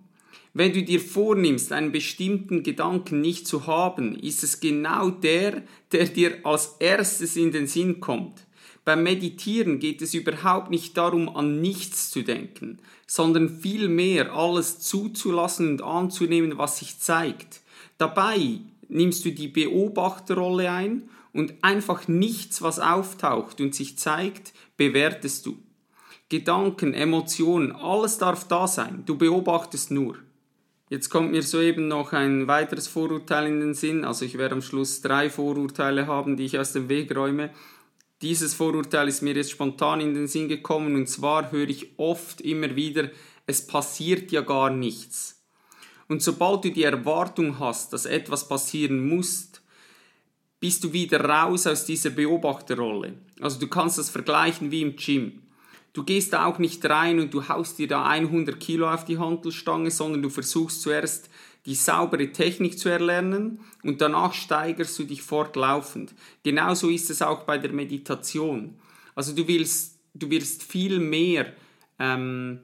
Wenn 0.53 0.73
du 0.73 0.83
dir 0.83 1.01
vornimmst, 1.01 1.71
einen 1.71 1.91
bestimmten 1.91 2.63
Gedanken 2.63 3.21
nicht 3.21 3.47
zu 3.47 3.67
haben, 3.67 4.15
ist 4.15 4.43
es 4.43 4.59
genau 4.59 5.09
der, 5.09 5.63
der 5.91 6.05
dir 6.05 6.45
als 6.45 6.75
erstes 6.79 7.35
in 7.35 7.51
den 7.51 7.67
Sinn 7.67 7.99
kommt. 7.99 8.44
Beim 8.85 9.01
Meditieren 9.01 9.79
geht 9.79 10.03
es 10.03 10.13
überhaupt 10.13 10.69
nicht 10.69 10.95
darum, 10.95 11.35
an 11.35 11.59
nichts 11.59 12.11
zu 12.11 12.21
denken, 12.21 12.77
sondern 13.07 13.49
vielmehr 13.49 14.31
alles 14.33 14.79
zuzulassen 14.79 15.71
und 15.71 15.81
anzunehmen, 15.81 16.59
was 16.59 16.77
sich 16.77 16.99
zeigt. 16.99 17.61
Dabei 17.97 18.59
nimmst 18.87 19.25
du 19.25 19.31
die 19.31 19.47
Beobachterrolle 19.47 20.71
ein 20.71 21.09
und 21.33 21.55
einfach 21.61 22.07
nichts, 22.07 22.61
was 22.61 22.79
auftaucht 22.79 23.59
und 23.59 23.73
sich 23.73 23.97
zeigt, 23.97 24.53
bewertest 24.77 25.47
du. 25.47 25.57
Gedanken, 26.29 26.93
Emotionen, 26.93 27.71
alles 27.71 28.19
darf 28.19 28.47
da 28.47 28.67
sein, 28.67 29.03
du 29.05 29.17
beobachtest 29.17 29.89
nur. 29.89 30.17
Jetzt 30.87 31.09
kommt 31.09 31.31
mir 31.31 31.41
soeben 31.41 31.87
noch 31.87 32.13
ein 32.13 32.47
weiteres 32.47 32.87
Vorurteil 32.87 33.47
in 33.47 33.59
den 33.59 33.73
Sinn. 33.73 34.05
Also 34.05 34.23
ich 34.23 34.37
werde 34.37 34.53
am 34.53 34.61
Schluss 34.61 35.01
drei 35.01 35.31
Vorurteile 35.31 36.05
haben, 36.05 36.37
die 36.37 36.45
ich 36.45 36.59
aus 36.59 36.73
dem 36.73 36.89
Weg 36.89 37.15
räume. 37.15 37.49
Dieses 38.21 38.53
Vorurteil 38.53 39.07
ist 39.07 39.21
mir 39.21 39.35
jetzt 39.35 39.51
spontan 39.51 39.99
in 39.99 40.13
den 40.13 40.27
Sinn 40.27 40.47
gekommen 40.47 40.95
und 40.95 41.07
zwar 41.07 41.51
höre 41.51 41.69
ich 41.69 41.99
oft 41.99 42.41
immer 42.41 42.75
wieder, 42.75 43.09
es 43.45 43.67
passiert 43.67 44.31
ja 44.31 44.41
gar 44.41 44.69
nichts. 44.69 45.43
Und 46.07 46.21
sobald 46.21 46.63
du 46.63 46.71
die 46.71 46.83
Erwartung 46.83 47.59
hast, 47.59 47.91
dass 47.93 48.05
etwas 48.05 48.47
passieren 48.47 49.07
muss, 49.07 49.49
bist 50.59 50.83
du 50.83 50.93
wieder 50.93 51.23
raus 51.23 51.67
aus 51.67 51.85
dieser 51.85 52.09
Beobachterrolle. 52.09 53.15
Also 53.39 53.59
du 53.59 53.67
kannst 53.67 53.97
das 53.97 54.09
vergleichen 54.09 54.71
wie 54.71 54.81
im 54.81 54.95
Gym. 54.95 55.41
Du 55.93 56.03
gehst 56.03 56.33
da 56.33 56.45
auch 56.45 56.59
nicht 56.59 56.85
rein 56.85 57.19
und 57.19 57.33
du 57.33 57.47
haust 57.47 57.79
dir 57.79 57.87
da 57.87 58.05
100 58.05 58.59
Kilo 58.59 58.91
auf 58.91 59.05
die 59.05 59.17
Handelstange, 59.17 59.91
sondern 59.91 60.21
du 60.21 60.29
versuchst 60.29 60.81
zuerst 60.81 61.29
die 61.65 61.75
saubere 61.75 62.31
Technik 62.31 62.77
zu 62.77 62.89
erlernen 62.89 63.59
und 63.83 64.01
danach 64.01 64.33
steigerst 64.33 64.97
du 64.99 65.03
dich 65.03 65.21
fortlaufend. 65.21 66.13
Genauso 66.43 66.89
ist 66.89 67.09
es 67.09 67.21
auch 67.21 67.43
bei 67.43 67.57
der 67.57 67.71
Meditation. 67.71 68.75
Also 69.15 69.33
du 69.33 69.47
willst, 69.47 69.97
du 70.13 70.29
wirst 70.29 70.63
viel 70.63 70.99
mehr 70.99 71.53
ähm, 71.97 72.59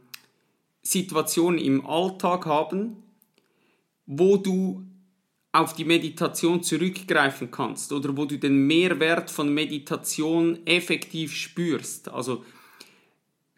Situationen 0.84 1.60
im 1.60 1.86
Alltag 1.86 2.46
haben, 2.46 2.98
wo 4.06 4.38
du 4.38 4.86
auf 5.54 5.74
die 5.74 5.86
Meditation 5.86 6.64
zurückgreifen 6.64 7.52
kannst 7.52 7.92
oder 7.92 8.16
wo 8.16 8.26
du 8.26 8.38
den 8.38 8.68
Mehrwert 8.68 9.30
von 9.30 9.54
Meditation 9.54 10.66
effektiv 10.66 11.34
spürst. 11.34 12.10
Also 12.10 12.46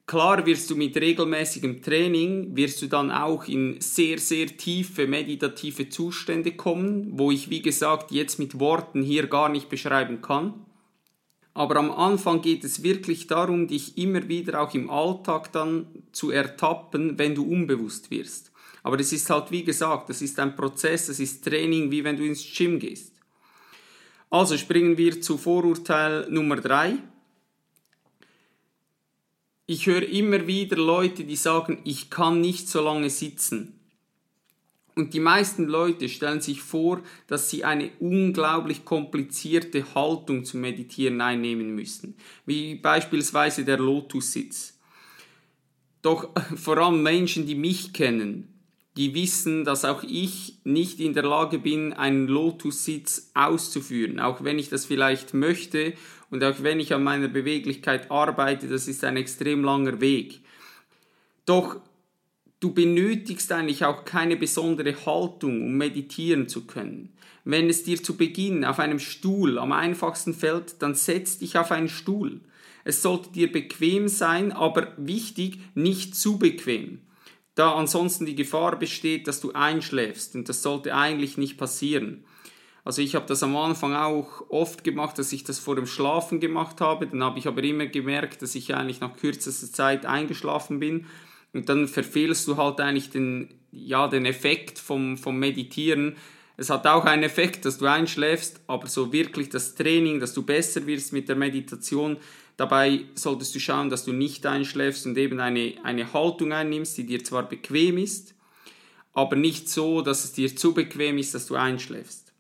Klar 0.06 0.46
wirst 0.46 0.70
du 0.70 0.76
mit 0.76 0.98
regelmäßigem 0.98 1.82
Training, 1.82 2.56
wirst 2.58 2.82
du 2.82 2.88
dann 2.88 3.10
auch 3.10 3.48
in 3.48 3.80
sehr, 3.80 4.18
sehr 4.18 4.48
tiefe 4.48 5.08
meditative 5.08 5.88
Zustände 5.88 6.52
kommen, 6.52 7.18
wo 7.18 7.32
ich, 7.32 7.50
wie 7.50 7.62
gesagt, 7.62 8.12
jetzt 8.12 8.38
mit 8.38 8.60
Worten 8.60 9.02
hier 9.02 9.28
gar 9.28 9.48
nicht 9.48 9.70
beschreiben 9.70 10.22
kann. 10.22 10.66
Aber 11.54 11.78
am 11.78 11.92
Anfang 11.92 12.42
geht 12.42 12.64
es 12.64 12.84
wirklich 12.84 13.28
darum, 13.28 13.68
dich 13.68 13.98
immer 13.98 14.28
wieder 14.28 14.62
auch 14.62 14.74
im 14.74 14.90
Alltag 14.90 15.52
dann 15.54 15.88
zu 16.12 16.32
ertappen, 16.32 17.18
wenn 17.18 17.36
du 17.36 17.44
unbewusst 17.44 18.12
wirst. 18.12 18.52
Aber 18.82 19.00
es 19.00 19.14
ist 19.14 19.30
halt, 19.30 19.52
wie 19.52 19.64
gesagt, 19.64 20.10
das 20.10 20.22
ist 20.22 20.38
ein 20.40 20.56
Prozess, 20.56 21.08
das 21.08 21.20
ist 21.22 21.46
Training, 21.46 21.92
wie 21.92 22.04
wenn 22.04 22.18
du 22.18 22.26
ins 22.26 22.44
Gym 22.44 22.80
gehst. 22.80 23.14
Also 24.30 24.58
springen 24.58 24.98
wir 24.98 25.22
zu 25.22 25.38
Vorurteil 25.38 26.28
Nummer 26.30 26.58
drei 26.58 26.98
ich 29.66 29.88
höre 29.88 30.04
immer 30.04 30.46
wieder 30.48 30.78
Leute, 30.78 31.24
die 31.24 31.36
sagen, 31.36 31.80
ich 31.86 32.10
kann 32.10 32.42
nicht 32.42 32.68
so 32.68 32.82
lange 32.84 33.10
sitzen. 33.10 33.80
Und 34.96 35.14
die 35.14 35.20
meisten 35.20 35.66
Leute 35.66 36.08
stellen 36.08 36.42
sich 36.42 36.62
vor, 36.62 37.02
dass 37.28 37.50
sie 37.50 37.64
eine 37.64 37.90
unglaublich 38.00 38.86
komplizierte 38.86 39.96
Haltung 39.96 40.46
zum 40.46 40.62
Meditieren 40.62 41.20
einnehmen 41.20 41.74
müssen, 41.74 42.16
wie 42.46 42.76
beispielsweise 42.76 43.66
der 43.66 43.80
Lotussitz. 43.80 44.78
Doch 46.04 46.30
vor 46.56 46.78
allem 46.78 47.02
Menschen, 47.02 47.48
die 47.48 47.56
mich 47.56 47.94
kennen, 47.94 48.50
die 48.96 49.16
wissen, 49.16 49.66
dass 49.66 49.86
auch 49.86 50.04
ich 50.04 50.60
nicht 50.64 51.00
in 51.00 51.14
der 51.14 51.24
Lage 51.24 51.58
bin, 51.58 51.94
einen 51.94 52.28
Lotussitz 52.28 53.32
auszuführen, 53.34 54.20
auch 54.20 54.44
wenn 54.44 54.60
ich 54.60 54.70
das 54.70 54.86
vielleicht 54.86 55.34
möchte 55.34 55.94
und 56.34 56.44
auch 56.44 56.62
wenn 56.64 56.80
ich 56.80 56.94
an 56.94 57.04
meiner 57.04 57.30
Beweglichkeit 57.30 58.12
arbeite, 58.12 58.68
das 58.68 58.88
ist 58.88 59.04
ein 59.04 59.16
extrem 59.16 59.64
langer 59.64 60.02
Weg. 60.02 60.42
Doch 61.46 61.78
du 62.60 62.74
benötigst 62.74 63.52
eigentlich 63.52 63.86
auch 63.86 64.04
keine 64.04 64.36
besondere 64.36 65.06
Haltung, 65.06 65.62
um 65.62 65.78
meditieren 65.78 66.50
zu 66.50 66.66
können. 66.66 67.14
Wenn 67.46 67.70
es 67.70 67.84
dir 67.84 68.02
zu 68.02 68.18
Beginn 68.18 68.66
auf 68.66 68.80
einem 68.80 69.00
Stuhl 69.00 69.58
am 69.58 69.72
einfachsten 69.72 70.34
fällt, 70.34 70.82
dann 70.82 70.96
setz 70.96 71.38
dich 71.38 71.58
auf 71.58 71.72
einen 71.72 71.90
Stuhl. 71.90 72.42
Es 72.84 73.02
sollte 73.02 73.32
dir 73.32 73.52
bequem 73.52 74.10
sein, 74.10 74.52
aber 74.52 74.94
wichtig, 74.98 75.60
nicht 75.76 76.16
zu 76.16 76.38
bequem 76.38 77.00
da 77.56 77.74
ansonsten 77.74 78.26
die 78.26 78.36
Gefahr 78.36 78.78
besteht, 78.78 79.28
dass 79.28 79.40
du 79.40 79.52
einschläfst 79.52 80.36
und 80.36 80.50
das 80.50 80.64
sollte 80.64 80.96
eigentlich 80.96 81.38
nicht 81.38 81.58
passieren. 81.58 82.24
Also 82.84 83.02
ich 83.02 83.16
habe 83.16 83.26
das 83.28 83.44
am 83.44 83.56
Anfang 83.56 83.96
auch 83.96 84.44
oft 84.50 84.84
gemacht, 84.84 85.18
dass 85.18 85.32
ich 85.32 85.44
das 85.44 85.60
vor 85.60 85.76
dem 85.76 85.88
Schlafen 85.88 86.40
gemacht 86.40 86.82
habe, 86.82 87.08
dann 87.08 87.24
habe 87.24 87.40
ich 87.40 87.48
aber 87.48 87.64
immer 87.64 87.86
gemerkt, 87.88 88.42
dass 88.42 88.56
ich 88.56 88.76
eigentlich 88.76 89.00
nach 89.00 89.16
kürzester 89.16 89.72
Zeit 89.72 90.06
eingeschlafen 90.06 90.80
bin 90.80 91.06
und 91.54 91.70
dann 91.70 91.88
verfehlst 91.88 92.48
du 92.48 92.58
halt 92.58 92.82
eigentlich 92.82 93.10
den, 93.10 93.54
ja, 93.72 94.08
den 94.08 94.26
Effekt 94.26 94.80
vom, 94.80 95.18
vom 95.18 95.40
Meditieren. 95.40 96.18
Es 96.58 96.70
hat 96.70 96.86
auch 96.86 97.06
einen 97.06 97.24
Effekt, 97.24 97.66
dass 97.66 97.78
du 97.78 97.86
einschläfst, 97.86 98.60
aber 98.68 98.88
so 98.88 99.14
wirklich 99.14 99.50
das 99.50 99.76
Training, 99.76 100.20
dass 100.20 100.34
du 100.34 100.44
besser 100.44 100.86
wirst 100.86 101.14
mit 101.14 101.30
der 101.30 101.36
Meditation, 101.38 102.18
Dabei 102.58 103.06
solltest 103.16 103.56
du 103.56 103.60
schauen, 103.60 103.90
dass 103.90 104.06
du 104.06 104.14
nicht 104.14 104.46
einschläfst 104.46 105.06
und 105.06 105.18
eben 105.18 105.40
eine, 105.40 105.74
eine 105.84 106.14
Haltung 106.14 106.54
einnimmst, 106.54 106.98
die 106.98 107.06
dir 107.06 107.24
zwar 107.24 107.44
bequem 107.44 107.98
ist, 107.98 108.36
aber 109.14 109.36
nicht 109.36 109.70
so, 109.70 110.02
dass 110.02 110.24
es 110.24 110.34
dir 110.34 110.56
zu 110.56 110.74
bequem 110.74 111.18
ist, 111.18 111.34
dass 111.34 111.48
du 111.48 111.56
einschläfst. 111.56 112.33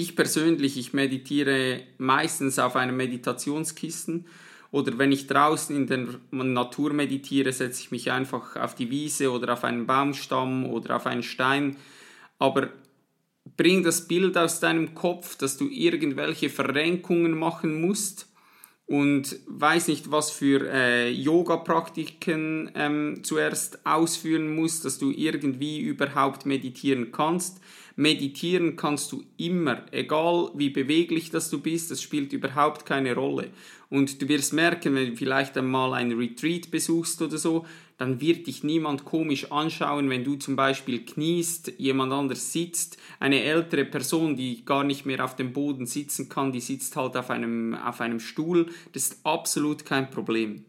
Ich 0.00 0.14
persönlich, 0.14 0.78
ich 0.78 0.92
meditiere 0.92 1.80
meistens 1.98 2.60
auf 2.60 2.76
einem 2.76 2.96
Meditationskissen 2.96 4.26
oder 4.70 4.96
wenn 4.96 5.10
ich 5.10 5.26
draußen 5.26 5.74
in 5.74 5.88
der 5.88 6.20
Natur 6.30 6.92
meditiere, 6.92 7.52
setze 7.52 7.80
ich 7.80 7.90
mich 7.90 8.12
einfach 8.12 8.54
auf 8.54 8.76
die 8.76 8.92
Wiese 8.92 9.32
oder 9.32 9.54
auf 9.54 9.64
einen 9.64 9.88
Baumstamm 9.88 10.66
oder 10.66 10.94
auf 10.94 11.06
einen 11.06 11.24
Stein. 11.24 11.78
Aber 12.38 12.68
bring 13.56 13.82
das 13.82 14.06
Bild 14.06 14.38
aus 14.38 14.60
deinem 14.60 14.94
Kopf, 14.94 15.36
dass 15.36 15.56
du 15.56 15.68
irgendwelche 15.68 16.48
Verrenkungen 16.48 17.36
machen 17.36 17.80
musst 17.80 18.28
und 18.86 19.36
weiß 19.48 19.88
nicht, 19.88 20.12
was 20.12 20.30
für 20.30 20.70
äh, 20.70 21.10
Yoga-Praktiken 21.10 22.70
ähm, 22.76 23.24
zuerst 23.24 23.84
ausführen 23.84 24.54
musst, 24.54 24.84
dass 24.84 25.00
du 25.00 25.10
irgendwie 25.10 25.80
überhaupt 25.80 26.46
meditieren 26.46 27.10
kannst. 27.10 27.60
Meditieren 27.98 28.76
kannst 28.76 29.10
du 29.10 29.24
immer, 29.38 29.82
egal 29.90 30.52
wie 30.54 30.70
beweglich 30.70 31.30
das 31.32 31.50
du 31.50 31.58
bist, 31.58 31.90
das 31.90 32.00
spielt 32.00 32.32
überhaupt 32.32 32.86
keine 32.86 33.12
Rolle. 33.12 33.50
Und 33.90 34.22
du 34.22 34.28
wirst 34.28 34.52
merken, 34.52 34.94
wenn 34.94 35.10
du 35.10 35.16
vielleicht 35.16 35.58
einmal 35.58 35.94
ein 35.94 36.12
Retreat 36.12 36.70
besuchst 36.70 37.20
oder 37.22 37.38
so, 37.38 37.66
dann 37.96 38.20
wird 38.20 38.46
dich 38.46 38.62
niemand 38.62 39.04
komisch 39.04 39.50
anschauen, 39.50 40.10
wenn 40.10 40.22
du 40.22 40.36
zum 40.36 40.54
Beispiel 40.54 41.04
kniest, 41.04 41.72
jemand 41.78 42.12
anders 42.12 42.52
sitzt, 42.52 42.98
eine 43.18 43.42
ältere 43.42 43.84
Person, 43.84 44.36
die 44.36 44.64
gar 44.64 44.84
nicht 44.84 45.04
mehr 45.04 45.24
auf 45.24 45.34
dem 45.34 45.52
Boden 45.52 45.84
sitzen 45.84 46.28
kann, 46.28 46.52
die 46.52 46.60
sitzt 46.60 46.94
halt 46.94 47.16
auf 47.16 47.30
einem, 47.30 47.74
auf 47.74 48.00
einem 48.00 48.20
Stuhl, 48.20 48.66
das 48.92 49.08
ist 49.08 49.26
absolut 49.26 49.84
kein 49.84 50.08
Problem. 50.08 50.64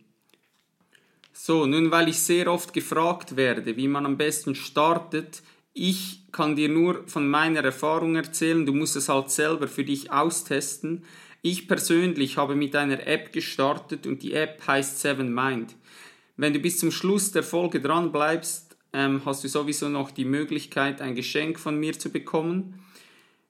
So, 1.31 1.67
nun 1.67 1.91
weil 1.91 2.09
ich 2.09 2.17
sehr 2.17 2.51
oft 2.51 2.73
gefragt 2.73 3.35
werde, 3.35 3.77
wie 3.77 3.87
man 3.87 4.07
am 4.07 4.17
besten 4.17 4.55
startet, 4.55 5.43
ich 5.79 6.23
kann 6.33 6.57
dir 6.57 6.67
nur 6.67 7.07
von 7.07 7.29
meiner 7.29 7.63
Erfahrung 7.63 8.17
erzählen, 8.17 8.65
du 8.65 8.73
musst 8.73 8.97
es 8.97 9.07
halt 9.07 9.31
selber 9.31 9.69
für 9.69 9.85
dich 9.85 10.11
austesten. 10.11 11.05
Ich 11.41 11.69
persönlich 11.69 12.35
habe 12.35 12.55
mit 12.55 12.75
einer 12.75 13.07
App 13.07 13.31
gestartet 13.31 14.05
und 14.05 14.21
die 14.21 14.33
App 14.33 14.61
heißt 14.67 14.99
Seven 14.99 15.33
Mind. 15.33 15.75
Wenn 16.35 16.51
du 16.51 16.59
bis 16.59 16.79
zum 16.79 16.91
Schluss 16.91 17.31
der 17.31 17.43
Folge 17.43 17.79
dran 17.79 18.11
bleibst, 18.11 18.75
ähm, 18.91 19.21
hast 19.23 19.45
du 19.45 19.47
sowieso 19.47 19.87
noch 19.87 20.11
die 20.11 20.25
Möglichkeit, 20.25 20.99
ein 20.99 21.15
Geschenk 21.15 21.57
von 21.57 21.79
mir 21.79 21.97
zu 21.97 22.11
bekommen. 22.11 22.81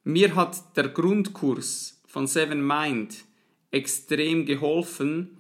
Mir 0.04 0.36
hat 0.36 0.78
der 0.78 0.90
Grundkurs 0.90 2.00
von 2.06 2.28
Seven 2.28 2.66
Mind 2.66 3.24
extrem 3.72 4.46
geholfen, 4.46 5.36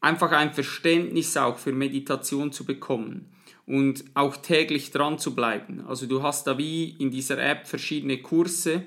einfach 0.00 0.30
ein 0.30 0.54
Verständnis 0.54 1.36
auch 1.36 1.58
für 1.58 1.72
Meditation 1.72 2.52
zu 2.52 2.64
bekommen 2.64 3.34
und 3.68 4.02
auch 4.14 4.36
täglich 4.38 4.90
dran 4.90 5.18
zu 5.18 5.34
bleiben. 5.34 5.84
Also 5.86 6.06
du 6.06 6.22
hast 6.22 6.46
da 6.46 6.56
wie 6.56 6.96
in 6.98 7.10
dieser 7.10 7.38
App 7.38 7.68
verschiedene 7.68 8.18
Kurse. 8.18 8.82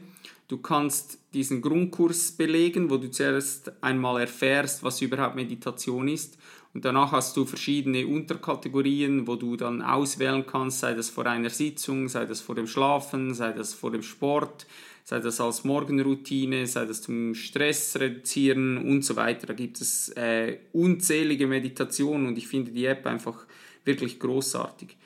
Du 0.48 0.58
kannst 0.58 1.20
diesen 1.34 1.62
Grundkurs 1.62 2.32
belegen, 2.32 2.90
wo 2.90 2.98
du 2.98 3.10
zuerst 3.12 3.72
einmal 3.82 4.22
erfährst, 4.22 4.84
was 4.84 5.02
überhaupt 5.02 5.36
Meditation 5.36 6.08
ist. 6.08 6.38
Und 6.74 6.84
danach 6.84 7.12
hast 7.12 7.38
du 7.38 7.46
verschiedene 7.46 8.08
Unterkategorien, 8.08 9.28
wo 9.28 9.36
du 9.36 9.56
dann 9.56 9.84
auswählen 9.84 10.46
kannst, 10.48 10.80
sei 10.80 10.94
das 10.96 11.10
vor 11.10 11.28
einer 11.28 11.50
Sitzung, 11.50 12.10
sei 12.10 12.26
das 12.26 12.42
vor 12.42 12.56
dem 12.56 12.66
Schlafen, 12.66 13.36
sei 13.36 13.52
das 13.52 13.74
vor 13.74 13.92
dem 13.92 14.02
Sport, 14.02 14.66
sei 15.04 15.20
das 15.20 15.40
als 15.40 15.64
Morgenroutine, 15.64 16.66
sei 16.66 16.86
das 16.86 17.04
zum 17.04 17.36
Stress 17.36 18.00
reduzieren 18.00 18.78
und 18.78 19.04
so 19.04 19.16
weiter. 19.16 19.48
Da 19.48 19.54
gibt 19.54 19.80
es 19.80 20.10
äh, 20.10 20.58
unzählige 20.74 21.46
Meditationen 21.46 22.26
und 22.28 22.38
ich 22.38 22.48
finde 22.48 22.72
die 22.72 22.86
App 22.86 23.06
einfach 23.06 23.46
wirklich 23.86 24.20
großartig. 24.20 24.98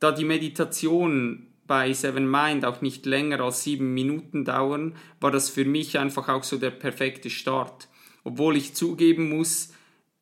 Da 0.00 0.12
die 0.12 0.24
Meditation 0.24 1.46
bei 1.66 1.92
Seven 1.92 2.30
Mind 2.30 2.64
auch 2.64 2.80
nicht 2.80 3.06
länger 3.06 3.40
als 3.40 3.62
sieben 3.62 3.94
Minuten 3.94 4.44
dauern, 4.44 4.96
war 5.20 5.30
das 5.30 5.50
für 5.50 5.64
mich 5.64 5.98
einfach 5.98 6.28
auch 6.28 6.42
so 6.42 6.56
der 6.56 6.70
perfekte 6.70 7.30
Start. 7.30 7.88
Obwohl 8.24 8.56
ich 8.56 8.74
zugeben 8.74 9.28
muss, 9.28 9.72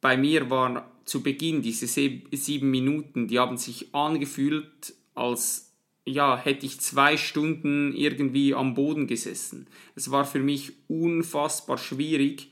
bei 0.00 0.16
mir 0.16 0.50
war 0.50 0.90
zu 1.04 1.22
Beginn 1.22 1.62
diese 1.62 1.86
sieben 1.86 2.70
Minuten, 2.70 3.28
die 3.28 3.38
haben 3.38 3.56
sich 3.56 3.94
angefühlt, 3.94 4.94
als 5.14 5.72
ja, 6.04 6.36
hätte 6.36 6.66
ich 6.66 6.80
zwei 6.80 7.16
Stunden 7.16 7.92
irgendwie 7.92 8.54
am 8.54 8.74
Boden 8.74 9.06
gesessen. 9.06 9.66
Es 9.96 10.10
war 10.10 10.24
für 10.24 10.38
mich 10.38 10.72
unfassbar 10.88 11.78
schwierig, 11.78 12.50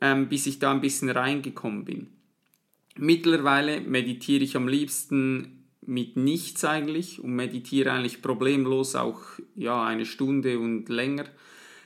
ähm, 0.00 0.28
bis 0.28 0.46
ich 0.46 0.60
da 0.60 0.70
ein 0.70 0.80
bisschen 0.80 1.10
reingekommen 1.10 1.84
bin. 1.84 2.08
Mittlerweile 2.98 3.80
meditiere 3.80 4.42
ich 4.42 4.56
am 4.56 4.66
liebsten 4.66 5.64
mit 5.86 6.16
nichts 6.16 6.64
eigentlich 6.64 7.22
und 7.22 7.34
meditiere 7.34 7.92
eigentlich 7.92 8.20
problemlos 8.20 8.94
auch 8.94 9.20
ja, 9.54 9.84
eine 9.84 10.04
Stunde 10.04 10.58
und 10.58 10.88
länger. 10.88 11.24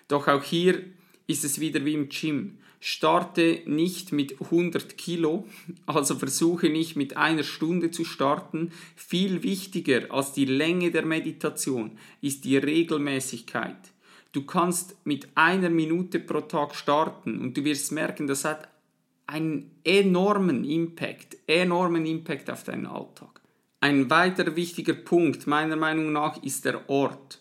Doch 0.08 0.26
auch 0.26 0.42
hier 0.42 0.82
ist 1.26 1.44
es 1.44 1.60
wieder 1.60 1.84
wie 1.84 1.94
im 1.94 2.08
Gym. 2.08 2.58
Starte 2.80 3.60
nicht 3.66 4.10
mit 4.10 4.40
100 4.40 4.98
Kilo, 4.98 5.46
also 5.86 6.16
versuche 6.16 6.68
nicht 6.68 6.96
mit 6.96 7.16
einer 7.16 7.44
Stunde 7.44 7.90
zu 7.90 8.04
starten. 8.04 8.72
Viel 8.96 9.42
wichtiger 9.42 10.10
als 10.10 10.32
die 10.32 10.46
Länge 10.46 10.90
der 10.90 11.04
Meditation 11.04 11.92
ist 12.22 12.44
die 12.44 12.56
Regelmäßigkeit. 12.56 13.76
Du 14.32 14.44
kannst 14.44 14.96
mit 15.04 15.28
einer 15.34 15.68
Minute 15.68 16.18
pro 16.18 16.40
Tag 16.40 16.74
starten 16.74 17.38
und 17.38 17.56
du 17.56 17.64
wirst 17.64 17.92
merken, 17.92 18.26
das 18.26 18.46
hat 18.46 18.71
einen 19.26 19.70
enormen 19.84 20.64
Impact, 20.64 21.36
enormen 21.46 22.06
Impact 22.06 22.50
auf 22.50 22.64
deinen 22.64 22.86
Alltag. 22.86 23.40
Ein 23.80 24.10
weiterer 24.10 24.54
wichtiger 24.54 24.94
Punkt 24.94 25.46
meiner 25.46 25.76
Meinung 25.76 26.12
nach 26.12 26.42
ist 26.42 26.64
der 26.64 26.88
Ort. 26.88 27.40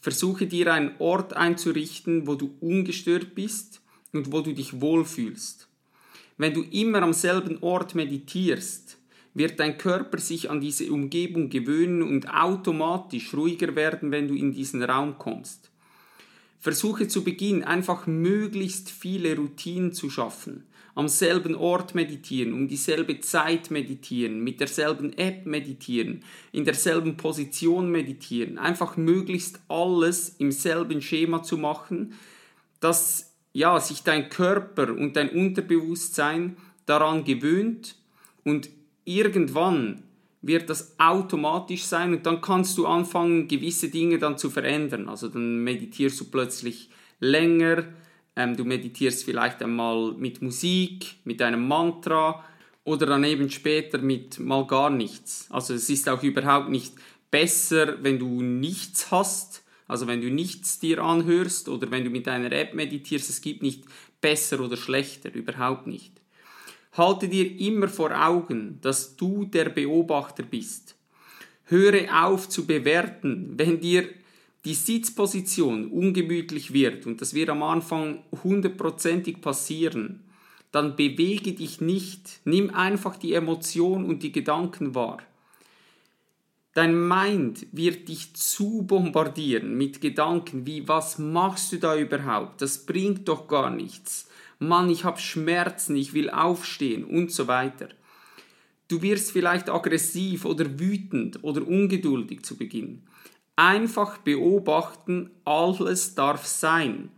Versuche 0.00 0.46
dir 0.46 0.72
einen 0.72 0.92
Ort 0.98 1.32
einzurichten, 1.34 2.26
wo 2.26 2.34
du 2.34 2.54
ungestört 2.60 3.34
bist 3.34 3.80
und 4.12 4.32
wo 4.32 4.40
du 4.40 4.52
dich 4.52 4.80
wohlfühlst. 4.80 5.68
Wenn 6.36 6.54
du 6.54 6.62
immer 6.62 7.02
am 7.02 7.12
selben 7.12 7.58
Ort 7.62 7.94
meditierst, 7.94 8.98
wird 9.34 9.58
dein 9.60 9.78
Körper 9.78 10.18
sich 10.18 10.50
an 10.50 10.60
diese 10.60 10.90
Umgebung 10.92 11.48
gewöhnen 11.48 12.02
und 12.02 12.28
automatisch 12.32 13.34
ruhiger 13.34 13.74
werden, 13.74 14.10
wenn 14.10 14.28
du 14.28 14.34
in 14.34 14.52
diesen 14.52 14.82
Raum 14.82 15.18
kommst. 15.18 15.70
Versuche 16.60 17.08
zu 17.08 17.24
Beginn 17.24 17.64
einfach 17.64 18.06
möglichst 18.06 18.90
viele 18.90 19.36
Routinen 19.36 19.92
zu 19.92 20.10
schaffen 20.10 20.67
am 20.98 21.06
selben 21.06 21.54
Ort 21.54 21.94
meditieren, 21.94 22.52
um 22.52 22.66
dieselbe 22.66 23.20
Zeit 23.20 23.70
meditieren, 23.70 24.42
mit 24.42 24.58
derselben 24.58 25.16
App 25.16 25.46
meditieren, 25.46 26.24
in 26.50 26.64
derselben 26.64 27.16
Position 27.16 27.92
meditieren, 27.92 28.58
einfach 28.58 28.96
möglichst 28.96 29.60
alles 29.68 30.34
im 30.38 30.50
selben 30.50 31.00
Schema 31.00 31.44
zu 31.44 31.56
machen, 31.56 32.14
dass 32.80 33.32
ja, 33.52 33.78
sich 33.78 34.02
dein 34.02 34.28
Körper 34.28 34.92
und 34.92 35.14
dein 35.14 35.30
Unterbewusstsein 35.30 36.56
daran 36.84 37.22
gewöhnt 37.22 37.94
und 38.42 38.68
irgendwann 39.04 40.02
wird 40.42 40.68
das 40.68 40.98
automatisch 40.98 41.84
sein 41.84 42.12
und 42.12 42.26
dann 42.26 42.40
kannst 42.40 42.76
du 42.76 42.86
anfangen, 42.86 43.46
gewisse 43.46 43.88
Dinge 43.88 44.18
dann 44.18 44.36
zu 44.36 44.50
verändern. 44.50 45.08
Also 45.08 45.28
dann 45.28 45.62
meditierst 45.62 46.20
du 46.20 46.24
plötzlich 46.24 46.90
länger, 47.20 47.84
ähm, 48.38 48.56
du 48.56 48.64
meditierst 48.64 49.24
vielleicht 49.24 49.60
einmal 49.62 50.12
mit 50.12 50.40
Musik, 50.40 51.16
mit 51.24 51.42
einem 51.42 51.66
Mantra 51.66 52.44
oder 52.84 53.06
dann 53.06 53.24
eben 53.24 53.50
später 53.50 53.98
mit 53.98 54.38
mal 54.38 54.64
gar 54.64 54.90
nichts. 54.90 55.48
Also 55.50 55.74
es 55.74 55.90
ist 55.90 56.08
auch 56.08 56.22
überhaupt 56.22 56.68
nicht 56.68 56.94
besser, 57.32 58.02
wenn 58.02 58.20
du 58.20 58.40
nichts 58.40 59.10
hast, 59.10 59.64
also 59.88 60.06
wenn 60.06 60.20
du 60.20 60.30
nichts 60.30 60.78
dir 60.78 61.02
anhörst 61.02 61.68
oder 61.68 61.90
wenn 61.90 62.04
du 62.04 62.10
mit 62.10 62.28
einer 62.28 62.52
App 62.52 62.74
meditierst, 62.74 63.28
es 63.28 63.40
gibt 63.40 63.60
nicht 63.62 63.82
besser 64.20 64.60
oder 64.60 64.76
schlechter, 64.76 65.34
überhaupt 65.34 65.88
nicht. 65.88 66.12
Halte 66.92 67.28
dir 67.28 67.58
immer 67.60 67.88
vor 67.88 68.12
Augen, 68.24 68.78
dass 68.82 69.16
du 69.16 69.46
der 69.46 69.68
Beobachter 69.68 70.44
bist. 70.44 70.94
Höre 71.64 72.24
auf 72.24 72.48
zu 72.48 72.66
bewerten, 72.66 73.54
wenn 73.56 73.80
dir 73.80 74.08
die 74.64 74.74
Sitzposition 74.74 75.90
ungemütlich 75.90 76.72
wird, 76.72 77.06
und 77.06 77.20
das 77.20 77.34
wird 77.34 77.50
am 77.50 77.62
Anfang 77.62 78.22
hundertprozentig 78.42 79.40
passieren, 79.40 80.24
dann 80.72 80.96
bewege 80.96 81.52
dich 81.52 81.80
nicht, 81.80 82.40
nimm 82.44 82.74
einfach 82.74 83.16
die 83.16 83.32
Emotion 83.32 84.04
und 84.04 84.22
die 84.22 84.32
Gedanken 84.32 84.94
wahr. 84.94 85.18
Dein 86.74 87.08
Mind 87.08 87.66
wird 87.72 88.08
dich 88.08 88.34
zu 88.34 88.82
bombardieren 88.82 89.76
mit 89.76 90.00
Gedanken 90.00 90.66
wie, 90.66 90.86
was 90.86 91.18
machst 91.18 91.72
du 91.72 91.78
da 91.78 91.96
überhaupt? 91.96 92.62
Das 92.62 92.86
bringt 92.86 93.26
doch 93.28 93.48
gar 93.48 93.70
nichts. 93.70 94.28
Mann, 94.58 94.90
ich 94.90 95.04
habe 95.04 95.18
Schmerzen, 95.18 95.96
ich 95.96 96.14
will 96.14 96.30
aufstehen 96.30 97.04
und 97.04 97.32
so 97.32 97.48
weiter. 97.48 97.88
Du 98.88 99.02
wirst 99.02 99.32
vielleicht 99.32 99.68
aggressiv 99.68 100.44
oder 100.44 100.78
wütend 100.78 101.42
oder 101.42 101.66
ungeduldig 101.66 102.42
zu 102.42 102.56
Beginn. 102.56 103.02
Einfach 103.58 104.18
beobachten, 104.18 105.32
alles 105.44 106.14
darf 106.14 106.46
sein. 106.46 107.10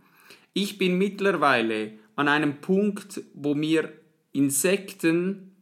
Ich 0.53 0.79
bin 0.79 0.97
mittlerweile 0.97 1.91
an 2.15 2.27
einem 2.27 2.61
Punkt, 2.61 3.21
wo 3.35 3.53
mir 3.53 3.93
Insekten 4.31 5.55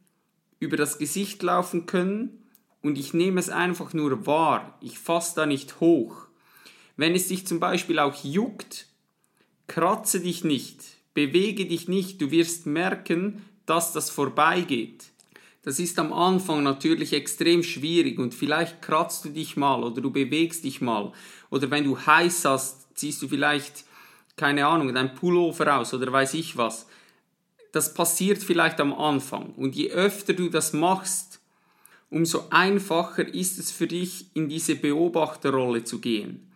über 0.58 0.78
das 0.78 0.98
Gesicht 0.98 1.44
laufen 1.44 1.86
können 1.86 2.46
und 2.82 2.98
ich 2.98 3.14
nehme 3.14 3.42
es 3.42 3.50
einfach 3.50 3.92
nur 3.92 4.26
wahr. 4.26 4.78
Ich 4.80 4.98
fasse 5.00 5.36
da 5.36 5.46
nicht 5.46 5.82
hoch. 5.82 6.28
Wenn 6.96 7.14
es 7.14 7.28
dich 7.28 7.46
zum 7.46 7.60
Beispiel 7.60 8.00
auch 8.00 8.24
juckt, 8.24 8.88
kratze 9.68 10.22
dich 10.22 10.46
nicht, 10.46 10.82
bewege 11.14 11.66
dich 11.66 11.90
nicht, 11.90 12.22
du 12.22 12.32
wirst 12.32 12.68
merken, 12.68 13.44
dass 13.66 13.92
das 13.92 14.10
vorbeigeht. 14.10 15.08
Das 15.64 15.80
ist 15.80 16.00
am 16.00 16.14
Anfang 16.14 16.64
natürlich 16.64 17.14
extrem 17.14 17.64
schwierig 17.64 18.18
und 18.18 18.34
vielleicht 18.34 18.82
kratzt 18.82 19.26
du 19.26 19.30
dich 19.30 19.58
mal 19.58 19.84
oder 19.84 20.02
du 20.02 20.10
bewegst 20.10 20.64
dich 20.64 20.80
mal 20.82 21.12
oder 21.50 21.70
wenn 21.70 21.84
du 21.84 21.98
heiß 21.98 22.46
hast, 22.46 22.88
ziehst 22.98 23.22
du 23.22 23.28
vielleicht 23.28 23.84
keine 24.40 24.66
Ahnung, 24.66 24.94
dein 24.94 25.16
Pullover 25.16 25.78
aus 25.78 25.94
oder 25.94 26.12
weiß 26.12 26.34
ich 26.36 26.58
was. 26.58 26.88
das 27.72 27.94
passiert 27.94 28.42
vielleicht 28.42 28.80
am 28.80 28.94
Anfang. 28.94 29.54
Und 29.56 29.76
je 29.76 29.92
öfter 29.92 30.34
du 30.34 30.50
das 30.50 30.74
machst, 30.74 31.40
umso 32.10 32.48
einfacher 32.50 33.28
ist 33.28 33.60
es 33.60 33.70
für 33.70 33.86
dich, 33.86 34.28
in 34.34 34.50
diese 34.50 34.76
Beobachterrolle 34.76 35.84
zu 35.84 36.00
gehen. 36.00 36.52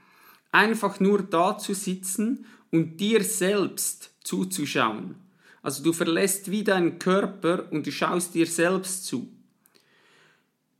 Einfach 0.52 1.00
nur 1.00 1.22
da 1.22 1.58
zu 1.58 1.76
sitzen 1.76 2.46
und 2.72 2.98
dir 3.00 3.24
selbst 3.24 4.12
zuzuschauen. 4.24 5.16
Also 5.64 5.82
du 5.82 5.94
verlässt 5.94 6.52
wie 6.52 6.64
deinen 6.64 7.00
Körper 7.00 7.66
und 7.72 7.88
du 7.88 7.92
schaust 7.92 8.36
dir 8.36 8.46
selbst 8.46 9.06
zu. 9.06 9.30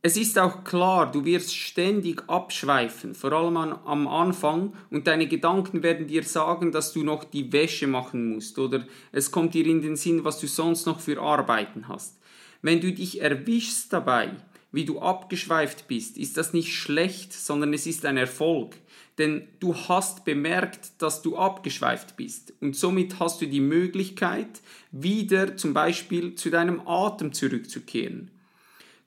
Es 0.02 0.18
ist 0.18 0.38
auch 0.38 0.64
klar, 0.64 1.10
du 1.10 1.24
wirst 1.24 1.56
ständig 1.56 2.22
abschweifen, 2.28 3.14
vor 3.14 3.32
allem 3.32 3.56
am 3.56 4.06
Anfang, 4.06 4.74
und 4.90 5.06
deine 5.06 5.26
Gedanken 5.26 5.82
werden 5.82 6.06
dir 6.06 6.22
sagen, 6.24 6.72
dass 6.72 6.92
du 6.92 7.02
noch 7.02 7.24
die 7.24 7.50
Wäsche 7.54 7.86
machen 7.86 8.34
musst 8.34 8.58
oder 8.58 8.86
es 9.12 9.30
kommt 9.30 9.54
dir 9.54 9.64
in 9.64 9.80
den 9.80 9.96
Sinn, 9.96 10.22
was 10.22 10.38
du 10.38 10.46
sonst 10.46 10.86
noch 10.86 11.00
für 11.00 11.22
Arbeiten 11.22 11.88
hast. 11.88 12.20
Wenn 12.60 12.82
du 12.82 12.92
dich 12.92 13.22
erwischst 13.22 13.90
dabei, 13.94 14.36
wie 14.74 14.84
du 14.84 14.98
abgeschweift 14.98 15.86
bist, 15.86 16.18
ist 16.18 16.36
das 16.36 16.52
nicht 16.52 16.74
schlecht, 16.74 17.32
sondern 17.32 17.72
es 17.72 17.86
ist 17.86 18.04
ein 18.04 18.16
Erfolg. 18.16 18.74
Denn 19.18 19.46
du 19.60 19.76
hast 19.76 20.24
bemerkt, 20.24 21.00
dass 21.00 21.22
du 21.22 21.36
abgeschweift 21.36 22.16
bist 22.16 22.52
und 22.60 22.74
somit 22.74 23.20
hast 23.20 23.40
du 23.40 23.46
die 23.46 23.60
Möglichkeit, 23.60 24.60
wieder 24.90 25.56
zum 25.56 25.74
Beispiel 25.74 26.34
zu 26.34 26.50
deinem 26.50 26.80
Atem 26.86 27.32
zurückzukehren. 27.32 28.32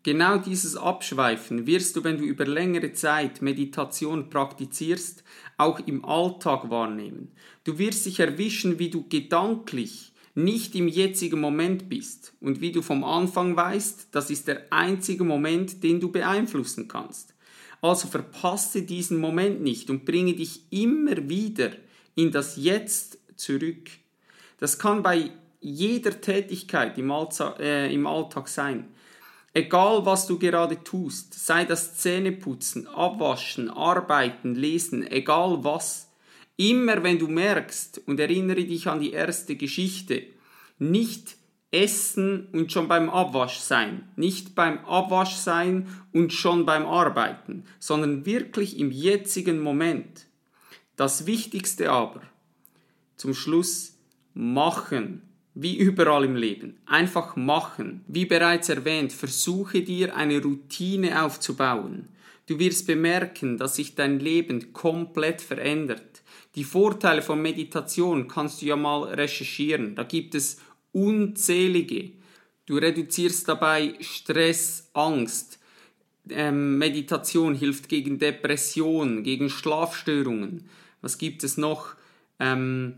Genau 0.03 0.37
dieses 0.37 0.77
Abschweifen 0.77 1.67
wirst 1.67 1.97
du, 1.97 2.03
wenn 2.05 2.17
du 2.17 2.23
über 2.23 2.45
längere 2.45 2.93
Zeit 2.93 3.41
Meditation 3.41 4.29
praktizierst, 4.29 5.25
auch 5.57 5.81
im 5.85 6.05
Alltag 6.05 6.69
wahrnehmen. 6.69 7.33
Du 7.65 7.77
wirst 7.77 8.05
dich 8.05 8.21
erwischen, 8.21 8.79
wie 8.79 8.89
du 8.89 9.05
gedanklich 9.09 10.13
nicht 10.37 10.75
im 10.75 10.87
jetzigen 10.87 11.41
Moment 11.41 11.89
bist 11.89 12.33
und 12.39 12.61
wie 12.61 12.71
du 12.71 12.83
vom 12.83 13.03
Anfang 13.03 13.55
weißt, 13.55 14.09
das 14.11 14.29
ist 14.29 14.47
der 14.47 14.71
einzige 14.71 15.23
Moment, 15.23 15.83
den 15.83 15.99
du 15.99 16.11
beeinflussen 16.11 16.87
kannst. 16.87 17.33
Also 17.81 18.07
verpasse 18.07 18.83
diesen 18.83 19.19
Moment 19.19 19.61
nicht 19.61 19.89
und 19.89 20.05
bringe 20.05 20.33
dich 20.33 20.71
immer 20.71 21.27
wieder 21.27 21.71
in 22.13 22.31
das 22.31 22.55
Jetzt 22.55 23.17
zurück. 23.35 23.89
Das 24.59 24.77
kann 24.77 25.01
bei 25.01 25.31
jeder 25.59 26.21
Tätigkeit 26.21 26.99
im, 26.99 27.09
Alltag, 27.11 27.59
äh, 27.59 27.91
im 27.91 28.05
Alltag 28.05 28.47
sein. 28.47 28.89
Egal 29.55 30.05
was 30.05 30.27
du 30.27 30.37
gerade 30.37 30.83
tust, 30.83 31.33
sei 31.33 31.65
das 31.65 31.97
Zähneputzen, 31.97 32.87
Abwaschen, 32.87 33.71
Arbeiten, 33.71 34.53
Lesen, 34.53 35.05
egal 35.09 35.63
was, 35.63 36.06
immer 36.57 37.03
wenn 37.03 37.19
du 37.19 37.27
merkst 37.27 38.01
und 38.05 38.19
erinnere 38.19 38.65
dich 38.65 38.87
an 38.87 38.99
die 38.99 39.11
erste 39.11 39.55
Geschichte, 39.55 40.23
nicht 40.79 41.37
essen 41.71 42.47
und 42.51 42.71
schon 42.71 42.87
beim 42.87 43.09
Abwasch 43.09 43.57
sein, 43.57 44.09
nicht 44.15 44.55
beim 44.55 44.79
Abwasch 44.85 45.35
sein 45.35 45.87
und 46.13 46.33
schon 46.33 46.65
beim 46.65 46.85
Arbeiten, 46.85 47.65
sondern 47.79 48.25
wirklich 48.25 48.79
im 48.79 48.91
jetzigen 48.91 49.59
Moment. 49.59 50.27
Das 50.95 51.25
Wichtigste 51.25 51.91
aber, 51.91 52.21
zum 53.15 53.33
Schluss, 53.33 53.97
machen. 54.33 55.23
Wie 55.59 55.75
überall 55.75 56.23
im 56.23 56.35
Leben. 56.35 56.77
Einfach 56.85 57.35
machen. 57.35 58.03
Wie 58.07 58.25
bereits 58.25 58.69
erwähnt, 58.69 59.11
versuche 59.11 59.81
dir 59.81 60.15
eine 60.15 60.39
Routine 60.39 61.23
aufzubauen. 61.23 62.09
Du 62.45 62.59
wirst 62.59 62.85
bemerken, 62.85 63.57
dass 63.57 63.75
sich 63.75 63.95
dein 63.95 64.19
Leben 64.19 64.71
komplett 64.71 65.41
verändert. 65.41 66.16
Die 66.57 66.63
Vorteile 66.63 67.21
von 67.21 67.39
Meditation 67.39 68.27
kannst 68.27 68.63
du 68.63 68.65
ja 68.65 68.75
mal 68.75 69.03
recherchieren. 69.03 69.93
Da 69.93 70.01
gibt 70.01 70.33
es 70.33 70.57
unzählige. 70.91 72.13
Du 72.65 72.77
reduzierst 72.77 73.47
dabei 73.47 73.93
Stress, 73.99 74.89
Angst. 74.93 75.59
Ähm, 76.31 76.79
Meditation 76.79 77.53
hilft 77.53 77.89
gegen 77.89 78.17
Depression, 78.17 79.21
gegen 79.21 79.51
Schlafstörungen. 79.51 80.67
Was 81.01 81.19
gibt 81.19 81.43
es 81.43 81.57
noch? 81.57 81.93
Ähm, 82.39 82.95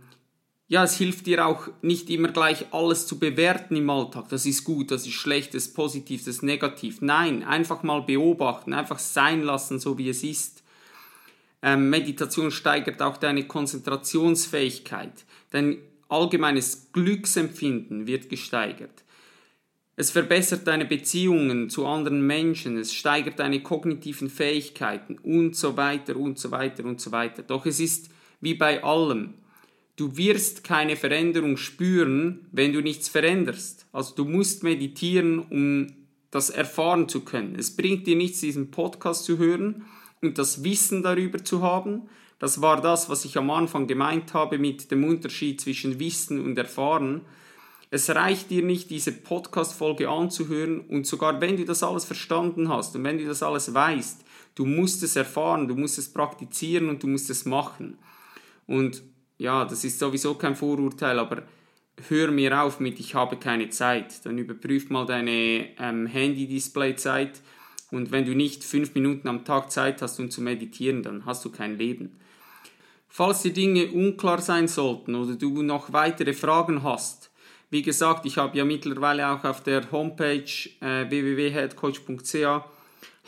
ja, 0.70 0.86
es 0.86 0.96
hilft 0.96 1.26
dir 1.26 1.46
auch 1.46 1.68
nicht 1.82 2.10
immer 2.10 2.30
gleich 2.30 2.68
alles 2.72 3.08
zu 3.08 3.20
bewerten 3.20 3.76
im 3.76 3.90
Alltag. 3.90 4.30
Das 4.30 4.46
ist 4.46 4.64
gut, 4.64 4.90
das 4.90 5.06
ist 5.06 5.16
schlecht, 5.16 5.54
das 5.54 5.66
ist 5.66 5.76
positiv, 5.76 6.22
das 6.22 6.36
ist 6.36 6.44
negativ. 6.44 7.02
Nein, 7.02 7.44
einfach 7.44 7.84
mal 7.84 8.04
beobachten, 8.04 8.74
einfach 8.74 9.00
sein 9.00 9.44
lassen, 9.44 9.82
so 9.82 9.98
wie 9.98 10.08
es 10.08 10.24
ist. 10.24 10.64
Ähm, 11.62 11.90
Meditation 11.90 12.52
steigert 12.52 13.02
auch 13.02 13.18
deine 13.18 13.46
Konzentrationsfähigkeit. 13.46 15.26
Dein 15.52 15.78
allgemeines 16.08 16.92
Glücksempfinden 16.94 18.08
wird 18.08 18.30
gesteigert. 18.30 19.04
Es 19.96 20.12
verbessert 20.12 20.66
deine 20.66 20.86
Beziehungen 20.86 21.70
zu 21.70 21.86
anderen 21.86 22.26
Menschen, 22.26 22.78
es 22.78 22.94
steigert 22.94 23.40
deine 23.40 23.62
kognitiven 23.62 24.30
Fähigkeiten 24.30 25.18
und 25.18 25.58
so 25.58 25.76
weiter 25.76 26.16
und 26.16 26.40
so 26.40 26.52
weiter 26.52 26.86
und 26.86 27.02
so 27.02 27.12
weiter. 27.12 27.44
Doch 27.44 27.66
es 27.66 27.82
ist 27.82 28.10
wie 28.40 28.54
bei 28.54 28.82
allem 28.82 29.34
du 30.00 30.16
wirst 30.16 30.64
keine 30.64 30.96
Veränderung 30.96 31.58
spüren, 31.58 32.48
wenn 32.54 32.72
du 32.72 32.82
nichts 32.82 33.10
veränderst. 33.10 33.86
Also 33.92 34.16
du 34.16 34.24
musst 34.24 34.64
meditieren, 34.64 35.40
um 35.40 35.88
das 36.32 36.50
erfahren 36.50 37.10
zu 37.10 37.22
können. 37.22 37.56
Es 37.58 37.76
bringt 37.76 38.08
dir 38.08 38.16
nichts, 38.16 38.40
diesen 38.40 38.72
Podcast 38.72 39.26
zu 39.26 39.38
hören 39.38 39.84
und 40.22 40.38
das 40.38 40.64
Wissen 40.64 41.04
darüber 41.04 41.44
zu 41.44 41.62
haben. 41.62 42.10
Das 42.40 42.62
war 42.62 42.82
das, 42.82 43.10
was 43.10 43.26
ich 43.26 43.38
am 43.38 43.50
Anfang 43.50 43.88
gemeint 43.88 44.34
habe 44.34 44.58
mit 44.58 44.92
dem 44.92 45.04
Unterschied 45.04 45.60
zwischen 45.60 46.00
Wissen 46.00 46.40
und 46.40 46.58
Erfahren. 46.58 47.22
Es 47.92 48.10
reicht 48.10 48.50
dir 48.52 48.64
nicht, 48.64 48.92
diese 48.92 49.12
Podcast-Folge 49.12 50.10
anzuhören 50.10 50.80
und 50.80 51.08
sogar 51.08 51.42
wenn 51.42 51.58
du 51.58 51.66
das 51.66 51.84
alles 51.84 52.06
verstanden 52.06 52.70
hast 52.70 52.96
und 52.96 53.04
wenn 53.04 53.18
du 53.18 53.26
das 53.26 53.42
alles 53.42 53.74
weißt, 53.74 54.24
du 54.56 54.66
musst 54.66 55.02
es 55.04 55.16
erfahren, 55.16 55.68
du 55.68 55.76
musst 55.76 55.98
es 55.98 56.14
praktizieren 56.14 56.88
und 56.90 57.02
du 57.02 57.08
musst 57.08 57.30
es 57.30 57.46
machen. 57.46 57.98
Und 58.68 59.02
ja, 59.40 59.66
das 59.66 59.84
ist 59.84 60.00
sowieso 60.00 60.36
kein 60.36 60.56
Vorurteil, 60.56 61.18
aber 61.18 61.44
hör 62.08 62.32
mir 62.32 62.62
auf 62.62 62.80
mit 62.80 63.00
ich 63.00 63.16
habe 63.16 63.38
keine 63.38 63.70
Zeit. 63.70 64.26
Dann 64.26 64.38
überprüf 64.38 64.90
mal 64.90 65.06
deine 65.06 65.70
ähm, 65.80 66.06
Handy-Display-Zeit 66.06 67.42
und 67.92 68.12
wenn 68.12 68.26
du 68.26 68.36
nicht 68.36 68.64
fünf 68.64 68.94
Minuten 68.96 69.28
am 69.28 69.46
Tag 69.46 69.72
Zeit 69.72 70.02
hast, 70.02 70.20
um 70.20 70.30
zu 70.30 70.42
meditieren, 70.42 71.04
dann 71.04 71.26
hast 71.26 71.44
du 71.46 71.50
kein 71.50 71.78
Leben. 71.78 72.20
Falls 73.08 73.42
die 73.42 73.54
Dinge 73.54 73.88
unklar 73.88 74.42
sein 74.42 74.68
sollten 74.68 75.16
oder 75.16 75.36
du 75.36 75.62
noch 75.64 75.92
weitere 75.92 76.34
Fragen 76.34 76.84
hast, 76.84 77.32
wie 77.72 77.82
gesagt, 77.82 78.26
ich 78.26 78.38
habe 78.38 78.58
ja 78.58 78.66
mittlerweile 78.66 79.30
auch 79.30 79.44
auf 79.44 79.64
der 79.64 79.92
Homepage 79.92 80.70
äh, 80.82 81.10
www.headcoach.ca 81.10 82.66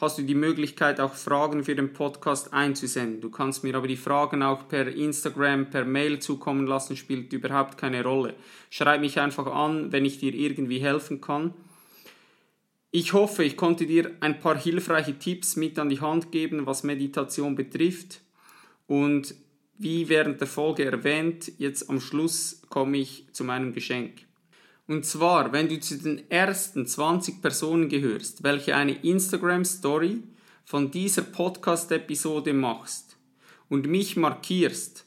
hast 0.02 0.18
du 0.18 0.24
die 0.24 0.36
Möglichkeit, 0.36 1.00
auch 1.00 1.14
Fragen 1.14 1.64
für 1.64 1.76
den 1.76 1.94
Podcast 1.94 2.54
einzusenden. 2.54 3.22
Du 3.22 3.30
kannst 3.30 3.64
mir 3.64 3.76
aber 3.76 3.88
die 3.88 3.96
Fragen 3.96 4.42
auch 4.42 4.68
per 4.68 4.88
Instagram, 4.88 5.70
per 5.70 5.86
Mail 5.86 6.20
zukommen 6.20 6.66
lassen, 6.66 6.98
spielt 6.98 7.32
überhaupt 7.32 7.78
keine 7.78 8.04
Rolle. 8.04 8.34
Schreib 8.72 9.02
mich 9.02 9.20
einfach 9.20 9.46
an, 9.46 9.92
wenn 9.92 10.04
ich 10.04 10.18
dir 10.18 10.34
irgendwie 10.34 10.80
helfen 10.80 11.22
kann. 11.22 11.54
Ich 12.94 13.14
hoffe, 13.14 13.46
ich 13.46 13.56
konnte 13.56 13.86
dir 13.86 14.12
ein 14.20 14.42
paar 14.42 14.58
hilfreiche 14.58 15.18
Tipps 15.18 15.56
mit 15.56 15.80
an 15.80 15.88
die 15.88 16.02
Hand 16.02 16.34
geben, 16.34 16.66
was 16.66 16.84
Meditation 16.84 17.56
betrifft. 17.56 18.20
Und 18.86 19.34
wie 19.78 20.10
während 20.10 20.42
der 20.42 20.48
Folge 20.48 20.84
erwähnt, 20.84 21.54
jetzt 21.58 21.90
am 21.90 22.02
Schluss 22.02 22.62
komme 22.68 22.98
ich 22.98 23.28
zu 23.32 23.46
meinem 23.46 23.72
Geschenk. 23.72 24.26
Und 24.88 25.06
zwar, 25.06 25.54
wenn 25.54 25.70
du 25.70 25.80
zu 25.80 26.00
den 26.00 26.30
ersten 26.30 26.86
20 26.86 27.42
Personen 27.42 27.88
gehörst, 27.88 28.44
welche 28.44 28.76
eine 28.76 29.02
Instagram 29.02 29.64
Story 29.64 30.24
von 30.66 30.92
dieser 30.92 31.22
Podcast-Episode 31.22 32.52
machst 32.52 33.16
und 33.70 33.88
mich 33.88 34.18
markierst, 34.18 35.06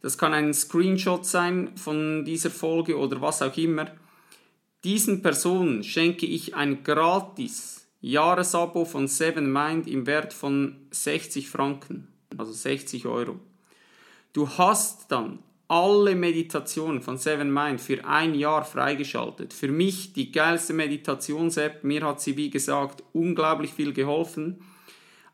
das 0.00 0.18
kann 0.18 0.34
ein 0.34 0.52
Screenshot 0.52 1.24
sein 1.24 1.76
von 1.76 2.24
dieser 2.24 2.50
Folge 2.50 2.98
oder 2.98 3.20
was 3.20 3.40
auch 3.40 3.56
immer, 3.56 3.86
diesen 4.84 5.22
Personen 5.22 5.82
schenke 5.82 6.26
ich 6.26 6.54
ein 6.54 6.82
gratis 6.82 7.86
Jahresabo 8.00 8.84
von 8.84 9.06
7Mind 9.06 9.86
im 9.86 10.06
Wert 10.06 10.32
von 10.32 10.76
60 10.90 11.48
Franken, 11.48 12.08
also 12.36 12.52
60 12.52 13.06
Euro. 13.06 13.38
Du 14.32 14.48
hast 14.48 15.10
dann 15.10 15.40
alle 15.70 16.16
Meditationen 16.16 17.00
von 17.00 17.16
Seven 17.16 17.52
Mind 17.52 17.80
für 17.80 18.04
ein 18.04 18.34
Jahr 18.34 18.64
freigeschaltet. 18.64 19.52
Für 19.52 19.68
mich 19.68 20.12
die 20.12 20.32
geilste 20.32 20.72
Meditations-App. 20.72 21.84
Mir 21.84 22.04
hat 22.04 22.20
sie, 22.20 22.36
wie 22.36 22.50
gesagt, 22.50 23.04
unglaublich 23.12 23.72
viel 23.72 23.92
geholfen. 23.92 24.62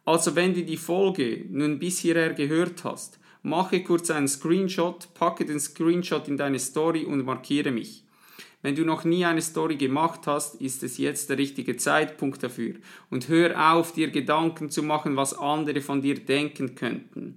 Also 0.04 0.36
wenn 0.36 0.54
du 0.54 0.62
die 0.62 0.76
Folge 0.76 1.46
nun 1.48 1.78
bis 1.78 2.00
hierher 2.00 2.34
gehört 2.34 2.84
hast, 2.84 3.18
mache 3.42 3.82
kurz 3.82 4.10
einen 4.10 4.28
Screenshot, 4.28 5.08
packe 5.14 5.46
den 5.46 5.58
Screenshot 5.58 6.28
in 6.28 6.36
deine 6.36 6.58
Story 6.58 7.04
und 7.04 7.24
markiere 7.24 7.70
mich. 7.70 8.05
Wenn 8.66 8.74
du 8.74 8.84
noch 8.84 9.04
nie 9.04 9.24
eine 9.24 9.42
Story 9.42 9.76
gemacht 9.76 10.22
hast, 10.26 10.60
ist 10.60 10.82
es 10.82 10.98
jetzt 10.98 11.30
der 11.30 11.38
richtige 11.38 11.76
Zeitpunkt 11.76 12.42
dafür. 12.42 12.74
Und 13.10 13.28
hör 13.28 13.72
auf, 13.72 13.92
dir 13.92 14.10
Gedanken 14.10 14.70
zu 14.70 14.82
machen, 14.82 15.14
was 15.14 15.38
andere 15.38 15.80
von 15.80 16.02
dir 16.02 16.16
denken 16.16 16.74
könnten. 16.74 17.36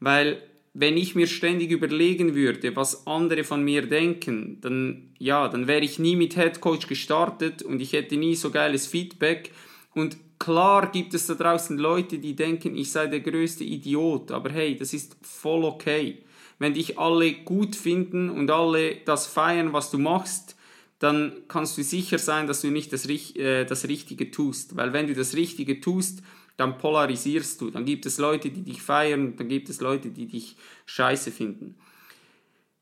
Weil 0.00 0.40
wenn 0.72 0.96
ich 0.96 1.14
mir 1.14 1.26
ständig 1.26 1.70
überlegen 1.70 2.34
würde, 2.34 2.74
was 2.76 3.06
andere 3.06 3.44
von 3.44 3.62
mir 3.62 3.82
denken, 3.82 4.56
dann 4.62 5.10
ja, 5.18 5.48
dann 5.48 5.66
wäre 5.66 5.84
ich 5.84 5.98
nie 5.98 6.16
mit 6.16 6.34
Head 6.34 6.62
Coach 6.62 6.86
gestartet 6.86 7.60
und 7.60 7.82
ich 7.82 7.92
hätte 7.92 8.16
nie 8.16 8.34
so 8.34 8.50
geiles 8.50 8.86
Feedback. 8.86 9.50
Und 9.94 10.16
klar 10.38 10.90
gibt 10.90 11.12
es 11.12 11.26
da 11.26 11.34
draußen 11.34 11.76
Leute, 11.76 12.18
die 12.18 12.34
denken, 12.34 12.74
ich 12.74 12.90
sei 12.90 13.06
der 13.06 13.20
größte 13.20 13.64
Idiot, 13.64 14.30
aber 14.30 14.48
hey, 14.48 14.74
das 14.78 14.94
ist 14.94 15.14
voll 15.20 15.64
okay. 15.64 16.24
Wenn 16.64 16.72
dich 16.72 16.98
alle 16.98 17.30
gut 17.30 17.76
finden 17.76 18.30
und 18.30 18.50
alle 18.50 18.96
das 19.04 19.26
feiern, 19.26 19.74
was 19.74 19.90
du 19.90 19.98
machst, 19.98 20.56
dann 20.98 21.34
kannst 21.46 21.76
du 21.76 21.82
sicher 21.82 22.18
sein, 22.18 22.46
dass 22.46 22.62
du 22.62 22.70
nicht 22.70 22.90
das, 22.90 23.06
äh, 23.06 23.66
das 23.66 23.86
Richtige 23.86 24.30
tust. 24.30 24.74
Weil 24.74 24.94
wenn 24.94 25.06
du 25.06 25.12
das 25.12 25.34
Richtige 25.34 25.82
tust, 25.82 26.22
dann 26.56 26.78
polarisierst 26.78 27.60
du. 27.60 27.68
Dann 27.68 27.84
gibt 27.84 28.06
es 28.06 28.16
Leute, 28.16 28.48
die 28.48 28.62
dich 28.62 28.80
feiern, 28.80 29.36
dann 29.36 29.48
gibt 29.48 29.68
es 29.68 29.82
Leute, 29.82 30.08
die 30.08 30.24
dich 30.24 30.56
scheiße 30.86 31.32
finden. 31.32 31.74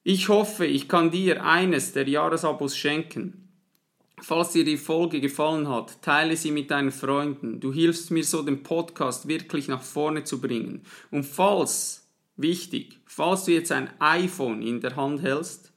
Ich 0.04 0.28
hoffe, 0.28 0.64
ich 0.64 0.88
kann 0.88 1.10
dir 1.10 1.44
eines 1.44 1.92
der 1.92 2.08
Jahresabos 2.08 2.76
schenken. 2.76 3.48
Falls 4.20 4.52
dir 4.52 4.64
die 4.64 4.76
Folge 4.76 5.20
gefallen 5.20 5.68
hat, 5.68 6.00
teile 6.02 6.36
sie 6.36 6.52
mit 6.52 6.70
deinen 6.70 6.92
Freunden. 6.92 7.58
Du 7.58 7.72
hilfst 7.72 8.12
mir 8.12 8.22
so, 8.22 8.42
den 8.42 8.62
Podcast 8.62 9.26
wirklich 9.26 9.66
nach 9.66 9.82
vorne 9.82 10.22
zu 10.22 10.40
bringen. 10.40 10.82
Und 11.10 11.24
falls, 11.24 12.01
wichtig, 12.36 13.00
falls 13.06 13.44
du 13.44 13.52
jetzt 13.52 13.72
ein 13.72 13.90
iPhone 14.00 14.62
in 14.62 14.80
der 14.80 14.96
Hand 14.96 15.22
hältst, 15.22 15.72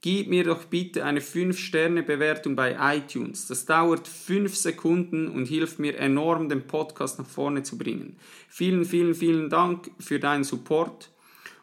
Gib 0.00 0.28
mir 0.28 0.44
doch 0.44 0.64
bitte 0.66 1.04
eine 1.04 1.18
5-Sterne-Bewertung 1.18 2.54
bei 2.54 2.76
iTunes. 2.96 3.48
Das 3.48 3.66
dauert 3.66 4.06
5 4.06 4.54
Sekunden 4.54 5.26
und 5.26 5.46
hilft 5.46 5.80
mir 5.80 5.98
enorm, 5.98 6.48
den 6.48 6.68
Podcast 6.68 7.18
nach 7.18 7.26
vorne 7.26 7.64
zu 7.64 7.76
bringen. 7.76 8.16
Vielen, 8.48 8.84
vielen, 8.84 9.16
vielen 9.16 9.50
Dank 9.50 9.90
für 9.98 10.20
deinen 10.20 10.44
Support. 10.44 11.10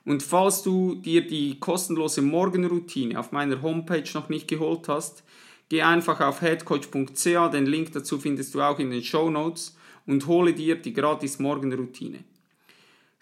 Und 0.03 0.21
falls 0.21 0.63
du 0.63 0.95
dir 0.95 1.25
die 1.25 1.62
kostenlose 1.62 2.21
Morgenroutine 2.21 3.17
auf 3.17 3.31
meiner 3.31 3.62
Homepage 3.62 4.10
noch 4.13 4.27
nicht 4.27 4.49
geholt 4.49 4.89
hast, 4.89 5.23
geh 5.69 5.81
einfach 5.81 6.19
auf 6.19 6.41
headcoach.ca, 6.41 7.47
den 7.47 7.65
Link 7.65 7.93
dazu 7.93 8.19
findest 8.19 8.53
du 8.53 8.62
auch 8.62 8.79
in 8.79 8.91
den 8.91 9.01
Show 9.01 9.29
Notes 9.29 9.77
und 10.05 10.27
hole 10.27 10.53
dir 10.53 10.75
die 10.75 10.93
gratis 10.93 11.39
Morgenroutine. 11.39 12.25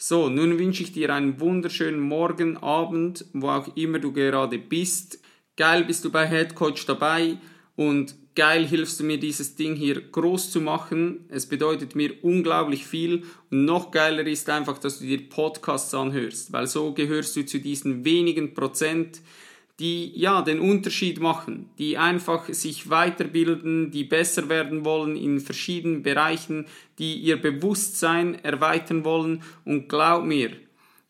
So, 0.06 0.28
nun 0.28 0.60
wünsche 0.60 0.84
ich 0.84 0.92
dir 0.92 1.14
einen 1.14 1.40
wunderschönen 1.40 2.02
Morgen, 2.02 2.58
Abend, 2.58 3.24
wo 3.32 3.48
auch 3.48 3.74
immer 3.78 4.00
du 4.00 4.12
gerade 4.12 4.60
bist. 4.60 5.24
Geil 5.56 5.86
bist 5.86 6.04
du 6.04 6.12
bei 6.12 6.28
Head 6.28 6.56
Coach 6.56 6.86
dabei 6.86 7.38
und 7.78 8.14
geil 8.36 8.68
hilfst 8.68 9.00
du 9.00 9.06
mir 9.06 9.18
dieses 9.18 9.56
Ding 9.56 9.78
hier 9.78 10.02
groß 10.02 10.52
zu 10.52 10.60
machen. 10.60 11.24
Es 11.30 11.46
bedeutet 11.46 11.96
mir 11.96 12.22
unglaublich 12.22 12.86
viel 12.86 13.24
und 13.50 13.64
noch 13.64 13.92
geiler 13.92 14.28
ist 14.28 14.50
einfach, 14.50 14.78
dass 14.78 15.00
du 15.00 15.06
dir 15.06 15.30
Podcasts 15.30 15.94
anhörst, 15.94 16.52
weil 16.52 16.68
so 16.68 16.92
gehörst 16.92 17.38
du 17.38 17.46
zu 17.46 17.62
diesen 17.62 18.04
wenigen 18.04 18.54
Prozent, 18.54 19.22
die 19.80 20.12
ja 20.18 20.42
den 20.42 20.60
Unterschied 20.60 21.20
machen, 21.20 21.70
die 21.80 21.98
einfach 21.98 22.48
sich 22.50 22.90
weiterbilden, 22.90 23.92
die 23.92 24.04
besser 24.04 24.48
werden 24.50 24.86
wollen 24.86 25.16
in 25.16 25.40
verschiedenen 25.40 26.04
Bereichen, 26.04 26.66
die 27.00 27.16
ihr 27.16 27.42
Bewusstsein 27.42 28.36
erweitern 28.44 29.04
wollen 29.04 29.42
und 29.66 29.90
glaub 29.90 30.26
mir, 30.26 30.52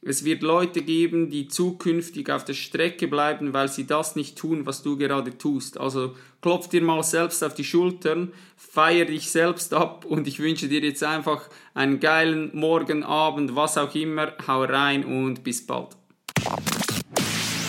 es 0.05 0.25
wird 0.25 0.43
Leute 0.43 0.81
geben, 0.81 1.29
die 1.29 1.47
zukünftig 1.47 2.29
auf 2.29 2.43
der 2.43 2.55
Strecke 2.55 3.07
bleiben, 3.07 3.53
weil 3.53 3.69
sie 3.69 3.87
das 3.87 4.17
nicht 4.17 4.37
tun, 4.37 4.65
was 4.65 4.83
du 4.83 4.97
gerade 4.97 5.37
tust. 5.37 5.79
Also 5.79 6.15
klopf 6.41 6.67
dir 6.67 6.81
mal 6.81 7.03
selbst 7.03 7.41
auf 7.41 7.53
die 7.53 7.63
Schultern, 7.63 8.33
feier 8.57 9.05
dich 9.05 9.31
selbst 9.31 9.73
ab 9.73 10.03
und 10.03 10.27
ich 10.27 10.39
wünsche 10.39 10.67
dir 10.67 10.81
jetzt 10.81 11.03
einfach 11.03 11.49
einen 11.73 12.01
geilen 12.01 12.51
Morgen, 12.53 13.03
Abend, 13.03 13.55
was 13.55 13.77
auch 13.77 13.95
immer. 13.95 14.33
Hau 14.45 14.63
rein 14.63 15.05
und 15.05 15.43
bis 15.43 15.65
bald. 15.65 15.95